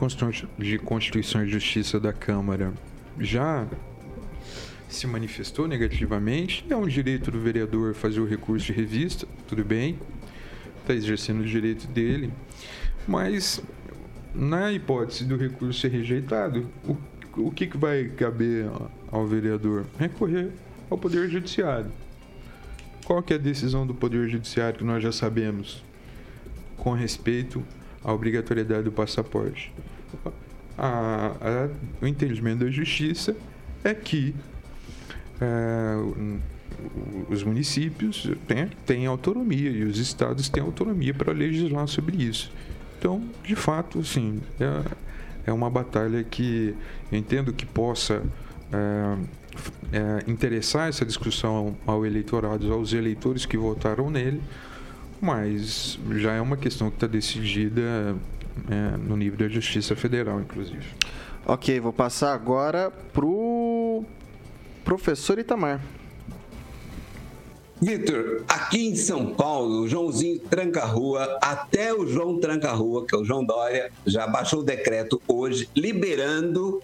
[0.79, 2.73] Constituição, e Justiça da Câmara
[3.19, 3.67] já
[4.89, 6.65] se manifestou negativamente.
[6.69, 9.99] É um direito do vereador fazer o recurso de revista, tudo bem,
[10.81, 12.33] está exercendo o direito dele,
[13.07, 13.61] mas
[14.33, 16.95] na hipótese do recurso ser rejeitado, o,
[17.37, 18.69] o que, que vai caber
[19.11, 19.85] ao vereador?
[19.99, 20.51] Recorrer
[20.89, 21.91] ao Poder Judiciário.
[23.05, 25.83] Qual que é a decisão do Poder Judiciário que nós já sabemos
[26.77, 27.63] com respeito
[28.03, 29.73] à obrigatoriedade do passaporte?
[30.77, 31.69] A, a,
[32.01, 33.35] o entendimento da Justiça
[33.83, 34.35] é que
[35.41, 35.95] é,
[37.29, 42.51] os municípios têm, têm autonomia e os estados têm autonomia para legislar sobre isso.
[42.99, 44.83] Então, de fato, sim, é,
[45.47, 46.75] é uma batalha que
[47.11, 48.23] eu entendo que possa
[48.71, 49.17] é,
[49.91, 54.41] é, interessar essa discussão ao eleitorado, aos eleitores que votaram nele,
[55.21, 58.15] mas já é uma questão que está decidida
[58.69, 60.85] é, no nível da Justiça Federal, inclusive.
[61.45, 64.03] Ok, vou passar agora pro
[64.83, 65.81] professor Itamar.
[67.79, 73.23] Vitor, aqui em São Paulo, o Joãozinho Tranca-Rua, até o João Tranca-Rua, que é o
[73.23, 76.81] João Dória, já baixou o decreto hoje, liberando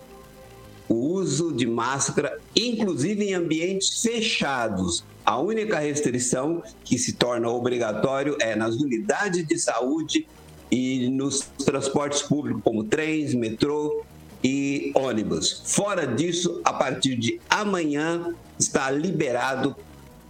[0.87, 5.03] o uso de máscara, inclusive em ambientes fechados.
[5.25, 10.27] A única restrição que se torna obrigatório é nas unidades de saúde
[10.69, 14.03] e nos transportes públicos, como trens, metrô
[14.43, 15.61] e ônibus.
[15.65, 19.75] Fora disso, a partir de amanhã está liberado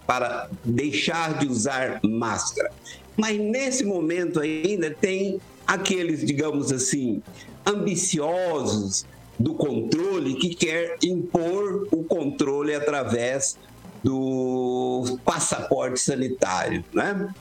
[0.06, 2.70] para deixar de usar máscara.
[3.16, 7.22] Mas nesse momento ainda tem aqueles, digamos assim,
[7.66, 9.06] ambiciosos
[9.38, 13.58] do controle que quer impor o controle através
[14.02, 17.32] do passaporte sanitário, né?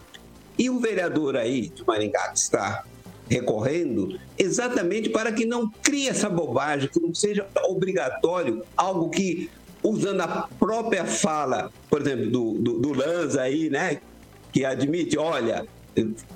[0.58, 2.84] E o vereador aí de Maringá que está
[3.30, 9.50] recorrendo exatamente para que não crie essa bobagem, que não seja obrigatório algo que
[9.82, 14.00] usando a própria fala, por exemplo, do, do, do Lanza aí, né?
[14.52, 15.66] Que admite, olha,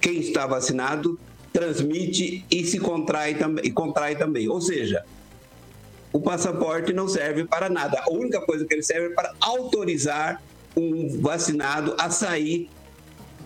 [0.01, 1.19] quem está vacinado
[1.53, 4.49] transmite e se contrai também, e contrai também.
[4.49, 5.05] Ou seja,
[6.11, 8.01] o passaporte não serve para nada.
[8.05, 10.41] A única coisa que ele serve é para autorizar
[10.75, 12.69] um vacinado a sair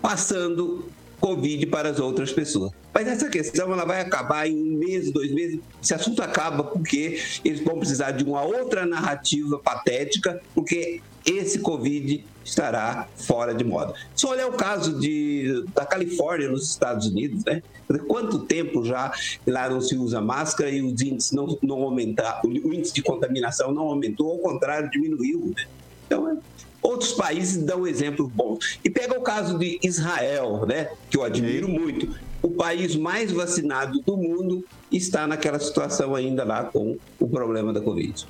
[0.00, 0.90] passando
[1.20, 2.72] Covid para as outras pessoas.
[2.92, 5.60] Mas essa questão ela vai acabar em um mês, dois meses.
[5.82, 12.24] Esse assunto acaba porque eles vão precisar de uma outra narrativa patética, porque esse Covid
[12.44, 13.94] estará fora de moda.
[14.14, 17.62] Só olhar o caso de, da Califórnia, nos Estados Unidos, né?
[18.08, 19.12] Quanto tempo já
[19.46, 23.72] lá não se usa máscara e os índices não, não aumentaram, o índice de contaminação
[23.72, 25.52] não aumentou, ao contrário, diminuiu.
[25.54, 25.66] Né?
[26.06, 26.36] Então, é
[26.82, 28.80] Outros países dão exemplos bons.
[28.84, 32.12] E pega o caso de Israel, né, que eu admiro muito.
[32.42, 37.80] O país mais vacinado do mundo está naquela situação ainda lá com o problema da
[37.80, 38.26] Covid.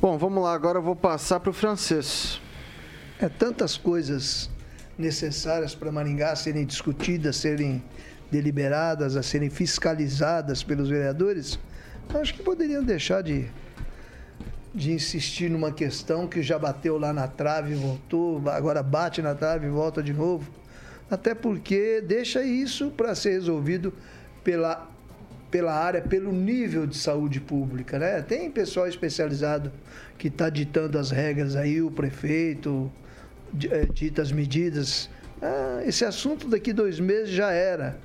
[0.00, 2.40] Bom, vamos lá, agora eu vou passar para o francês.
[3.18, 4.48] É tantas coisas
[4.96, 7.84] necessárias para Maringá serem discutidas, serem
[8.30, 11.58] deliberadas, a serem fiscalizadas pelos vereadores,
[12.14, 13.46] acho que poderiam deixar de
[14.74, 19.66] de insistir numa questão que já bateu lá na trave voltou, agora bate na trave
[19.66, 20.50] e volta de novo.
[21.10, 23.92] Até porque deixa isso para ser resolvido
[24.44, 24.88] pela,
[25.50, 27.98] pela área, pelo nível de saúde pública.
[27.98, 28.22] Né?
[28.22, 29.72] Tem pessoal especializado
[30.16, 32.90] que está ditando as regras aí, o prefeito
[33.64, 35.10] eh, dita as medidas.
[35.42, 37.98] Ah, esse assunto daqui dois meses já era.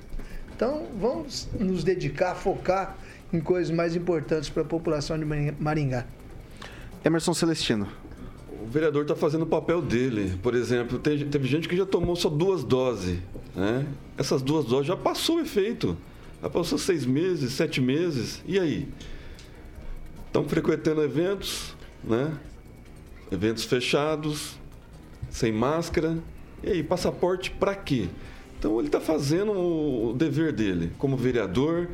[0.54, 2.96] Então vamos nos dedicar, focar
[3.32, 6.06] em coisas mais importantes para a população de Maringá.
[7.04, 7.86] Emerson Celestino.
[8.62, 10.36] O vereador está fazendo o papel dele.
[10.42, 13.18] Por exemplo, teve, teve gente que já tomou só duas doses.
[13.54, 13.86] Né?
[14.18, 15.96] Essas duas doses já passou o efeito.
[16.46, 18.40] Já passou seis meses, sete meses.
[18.46, 18.86] E aí?
[20.28, 21.74] estão frequentando eventos,
[22.04, 22.32] né?
[23.32, 24.56] Eventos fechados,
[25.28, 26.16] sem máscara.
[26.62, 28.06] E aí, passaporte para quê?
[28.56, 31.88] Então ele está fazendo o dever dele como vereador,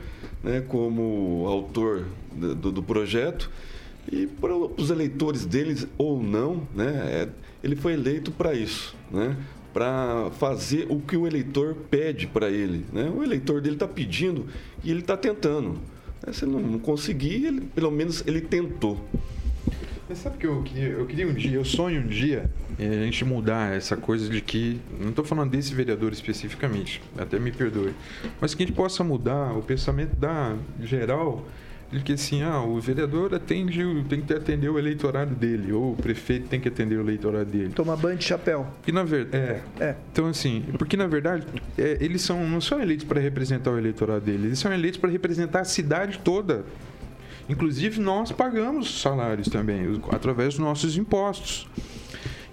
[0.45, 3.51] né, como autor do, do projeto
[4.11, 7.29] e para os eleitores deles ou não, né, é,
[7.65, 9.37] ele foi eleito para isso, né,
[9.73, 12.85] para fazer o que o eleitor pede para ele.
[12.93, 13.11] Né?
[13.15, 14.47] O eleitor dele está pedindo
[14.85, 15.79] e ele está tentando.
[16.33, 19.03] Se ele não conseguir, ele, pelo menos ele tentou.
[20.09, 23.05] Mas sabe que eu queria, eu queria um dia, eu sonho um dia é, a
[23.05, 27.95] gente mudar essa coisa de que, não estou falando desse vereador especificamente, até me perdoe,
[28.41, 31.47] mas que a gente possa mudar o pensamento da geral
[31.93, 35.97] de que assim, ah, o vereador atende, tem que atender o eleitorado dele, ou o
[35.97, 37.69] prefeito tem que atender o eleitorado dele.
[37.75, 38.67] Tomar banho de chapéu.
[38.87, 39.97] E na verdade, é, é.
[40.11, 44.25] Então assim, porque na verdade é, eles são não são eleitos para representar o eleitorado
[44.25, 46.65] dele, eles são eleitos para representar a cidade toda.
[47.49, 51.69] Inclusive, nós pagamos salários também, através dos nossos impostos.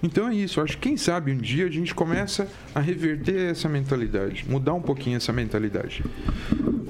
[0.02, 3.50] Então é isso, eu acho que quem sabe um dia a gente começa a reverter
[3.50, 6.02] essa mentalidade, mudar um pouquinho essa mentalidade.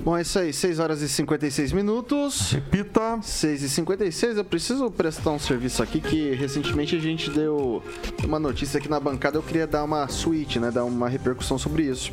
[0.03, 2.53] Bom, é isso aí, 6 horas e 56 minutos.
[2.53, 3.21] Repita.
[3.21, 7.83] 6 e 56 eu preciso prestar um serviço aqui que recentemente a gente deu
[8.25, 11.83] uma notícia aqui na bancada, eu queria dar uma suíte, né, dar uma repercussão sobre
[11.83, 12.13] isso.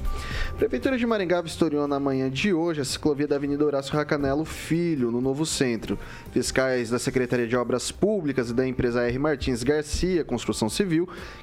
[0.58, 5.10] Prefeitura de Maringá vistoriou na manhã de hoje a ciclovia da Avenida Horácio Racanelo Filho,
[5.10, 5.98] no Novo Centro.
[6.32, 9.18] Fiscais da Secretaria de Obras Públicas e da empresa R.
[9.18, 10.87] Martins Garcia Construção Civil,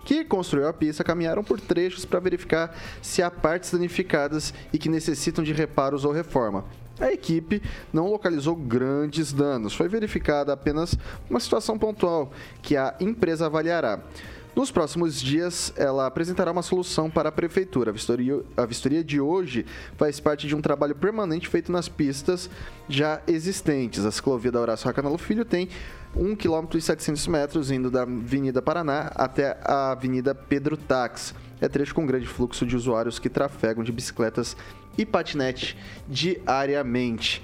[0.05, 4.89] que construiu a pista, caminharam por trechos para verificar se há partes danificadas e que
[4.89, 6.65] necessitam de reparos ou reformas forma.
[7.01, 10.97] A equipe não localizou grandes danos, foi verificada apenas
[11.29, 12.33] uma situação pontual
[12.63, 14.01] que a empresa avaliará.
[14.55, 17.91] Nos próximos dias, ela apresentará uma solução para a prefeitura.
[17.91, 19.67] A vistoria, a vistoria de hoje
[19.97, 22.49] faz parte de um trabalho permanente feito nas pistas
[22.89, 24.05] já existentes.
[24.05, 25.69] A ciclovia da Horácio Racanalo Filho tem
[26.17, 31.35] 1 km e 700 metros indo da Avenida Paraná até a Avenida Pedro Tax.
[31.61, 34.57] É trecho com grande fluxo de usuários que trafegam de bicicletas
[34.97, 35.77] e patinete
[36.09, 37.43] diariamente.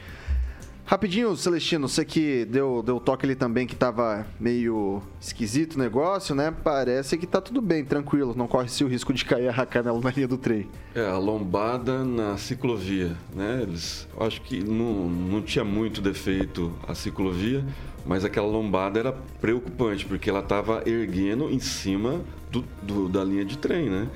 [0.90, 6.34] Rapidinho, Celestino, você que deu, deu toque ali também que tava meio esquisito o negócio,
[6.34, 6.52] né?
[6.64, 10.10] Parece que tá tudo bem, tranquilo, não corre-se o risco de cair a canela na
[10.10, 10.68] linha do trem.
[10.92, 13.60] É, a lombada na ciclovia, né?
[13.62, 17.64] Eles, acho que não, não tinha muito defeito a ciclovia,
[18.04, 22.20] mas aquela lombada era preocupante, porque ela tava erguendo em cima
[22.50, 24.08] do, do da linha de trem, né?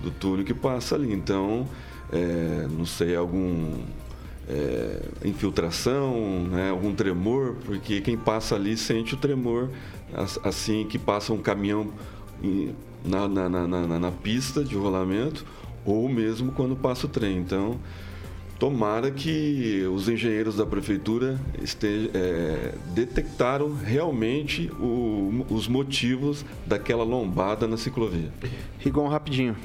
[0.00, 1.12] Do túnel que passa ali.
[1.12, 1.66] Então,
[2.12, 3.82] é, não sei, algum
[4.48, 9.70] é, infiltração, né, algum tremor, porque quem passa ali sente o tremor
[10.42, 11.92] assim que passa um caminhão
[13.04, 15.44] na, na, na, na, na pista de rolamento
[15.84, 17.38] ou mesmo quando passa o trem.
[17.38, 17.78] Então,
[18.58, 27.66] tomara que os engenheiros da prefeitura esteja, é, detectaram realmente o, os motivos daquela lombada
[27.66, 28.30] na ciclovia.
[28.78, 29.56] Rigon, rapidinho.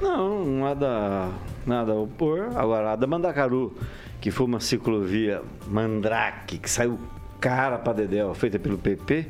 [0.00, 1.30] Não, nada,
[1.66, 2.50] nada a opor.
[2.54, 3.74] Agora, a da Mandacaru,
[4.20, 6.98] que foi uma ciclovia Mandrake, que saiu
[7.40, 9.26] cara para Dedéu, feita pelo PP,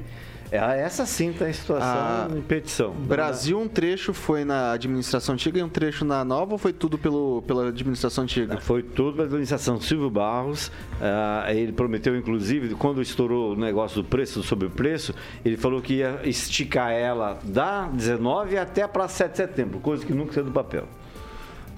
[0.51, 2.93] é, essa sim está em situação a em petição.
[2.93, 6.97] Brasil, um trecho foi na administração antiga e um trecho na nova ou foi tudo
[6.97, 8.59] pelo, pela administração antiga?
[8.59, 10.69] Foi tudo pela administração Silvio Barros.
[10.69, 15.15] Uh, ele prometeu, inclusive, quando estourou o negócio do preço, sobre o preço,
[15.45, 20.15] ele falou que ia esticar ela da 19 até para 7 de setembro, coisa que
[20.15, 20.89] nunca saiu do papel.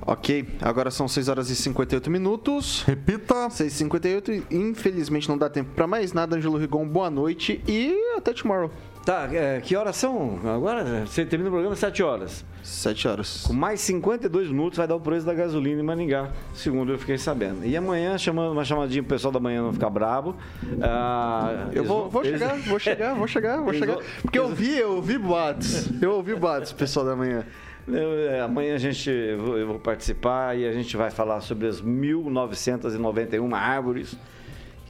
[0.07, 2.83] Ok, agora são 6 horas e 58 minutos.
[2.83, 3.51] Repita.
[3.51, 6.37] 6 e 58 Infelizmente não dá tempo para mais nada.
[6.37, 8.71] Angelo Rigon, boa noite e até tomorrow.
[9.05, 10.39] Tá, é, que horas são?
[10.45, 12.45] Agora você termina o programa às 7 horas.
[12.63, 13.45] 7 horas.
[13.47, 17.17] Com mais 52 minutos vai dar o preço da gasolina em Maningá, segundo eu fiquei
[17.17, 17.65] sabendo.
[17.65, 20.37] E amanhã, chamando uma chamadinha pro pessoal da manhã não ficar bravo.
[20.83, 23.99] Ah, eu vou, vou, chegar, vou chegar, vou chegar, vou chegar.
[24.21, 25.89] Porque eu vi, eu ouvi boatos.
[26.01, 27.45] Eu ouvi boatos, pessoal da manhã.
[27.93, 33.55] É, amanhã a gente, eu vou participar e a gente vai falar sobre as 1.991
[33.55, 34.17] árvores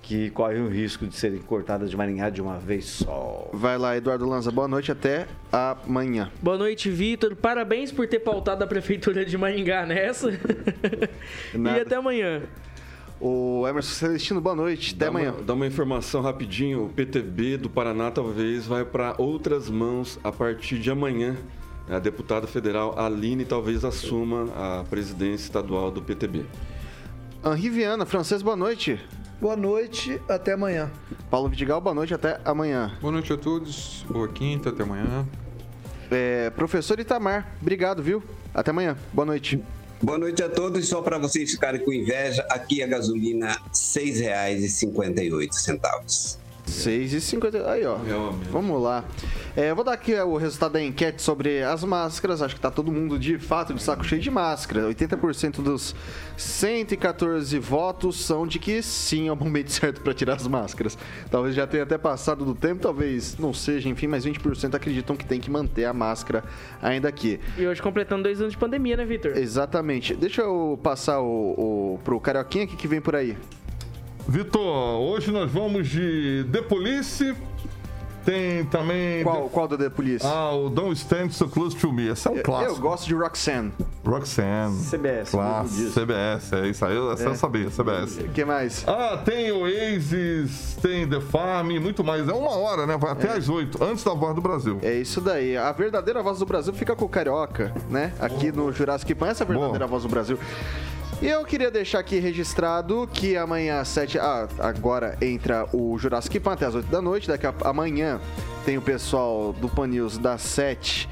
[0.03, 3.49] que correm o risco de serem cortadas de Maringá de uma vez só.
[3.53, 4.51] Vai lá, Eduardo Lanza.
[4.51, 6.31] Boa noite, até amanhã.
[6.43, 7.37] Boa noite, Vitor.
[7.37, 10.31] Parabéns por ter pautado a Prefeitura de Maringá nessa.
[11.55, 12.43] e até amanhã.
[13.21, 14.95] O Emerson Celestino, boa noite.
[14.97, 15.33] Até dá amanhã.
[15.33, 16.87] Uma, dá uma informação rapidinho.
[16.87, 21.37] O PTB do Paraná talvez vai para outras mãos a partir de amanhã
[21.89, 26.45] a deputada federal Aline talvez assuma a presidência estadual do PTB.
[27.45, 29.01] Henri Viana, francês, boa noite.
[29.41, 30.91] Boa noite, até amanhã.
[31.31, 32.97] Paulo Vidigal, boa noite, até amanhã.
[33.01, 35.27] Boa noite a todos, boa quinta, até amanhã.
[36.11, 38.23] É, professor Itamar, obrigado, viu?
[38.53, 39.63] Até amanhã, boa noite.
[40.03, 40.89] Boa noite a todos.
[40.89, 46.39] Só para vocês ficarem com inveja, aqui a gasolina R$ 6,58.
[46.67, 47.71] 6 e 50.
[47.71, 47.97] Aí, ó.
[48.51, 49.05] Vamos lá.
[49.57, 52.41] É, eu vou dar aqui o resultado da enquete sobre as máscaras.
[52.41, 54.83] Acho que tá todo mundo de fato de saco cheio de máscara.
[54.89, 55.95] 80% dos
[56.37, 60.97] 114 votos são de que sim é o momento certo para tirar as máscaras.
[61.31, 65.25] Talvez já tenha até passado do tempo, talvez não seja, enfim, mas 20% acreditam que
[65.25, 66.45] tem que manter a máscara
[66.81, 67.41] ainda aqui.
[67.59, 69.37] E hoje completando dois anos de pandemia, né, Vitor?
[69.37, 70.15] Exatamente.
[70.15, 73.37] Deixa eu passar o, o, pro Carioquinha aqui que vem por aí.
[74.35, 77.35] Vitor, hoje nós vamos de The Police.
[78.25, 79.25] Tem também.
[79.25, 80.25] Qual, qual da The Police?
[80.25, 82.07] Ah, o Don't Stand So Close to Me.
[82.11, 82.75] Esse é um Eu- clássico.
[82.75, 83.73] Eu gosto de Roxanne.
[84.07, 84.77] Roxanne.
[84.85, 85.33] CBS,
[85.65, 85.93] disso.
[85.95, 86.97] CBS, é isso aí.
[87.13, 87.35] Essa eu É.
[87.35, 88.19] sabia, CBS.
[88.21, 88.85] O que mais?
[88.87, 92.29] Ah, tem Oasis, tem The Farm, muito mais.
[92.29, 92.97] É uma hora, né?
[92.97, 94.79] Vai até às oito, antes da voz do Brasil.
[94.83, 95.57] É isso daí.
[95.57, 98.13] A verdadeira voz do Brasil fica com o Carioca, né?
[98.21, 100.39] Aqui no Jurassic Pan, essa é a verdadeira voz do Brasil.
[101.23, 104.19] E eu queria deixar aqui registrado que amanhã às 7.
[104.19, 107.29] Ah, agora entra o Jurassic Pan até às 8 da noite.
[107.29, 108.19] Daqui a amanhã
[108.65, 111.07] tem o pessoal do Pan News das 7.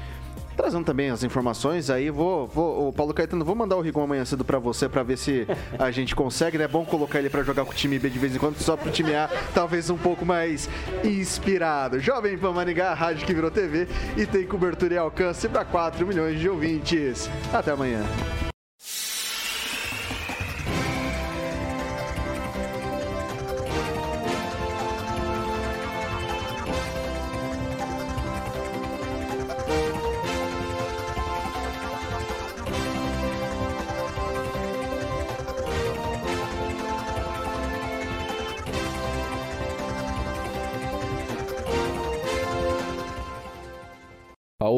[0.57, 4.25] Trazendo também as informações, aí vou, vou, o Paulo Caetano, vou mandar o Rigon amanhã
[4.25, 5.47] cedo pra você pra ver se
[5.77, 6.65] a gente consegue, né?
[6.65, 8.75] É bom colocar ele pra jogar com o time B de vez em quando, só
[8.75, 10.67] pro time A, talvez um pouco mais
[11.01, 12.01] inspirado.
[12.01, 13.87] Jovem Pan Maringá, a rádio que virou TV
[14.17, 17.29] e tem cobertura e alcance pra 4 milhões de ouvintes.
[17.53, 18.03] Até amanhã.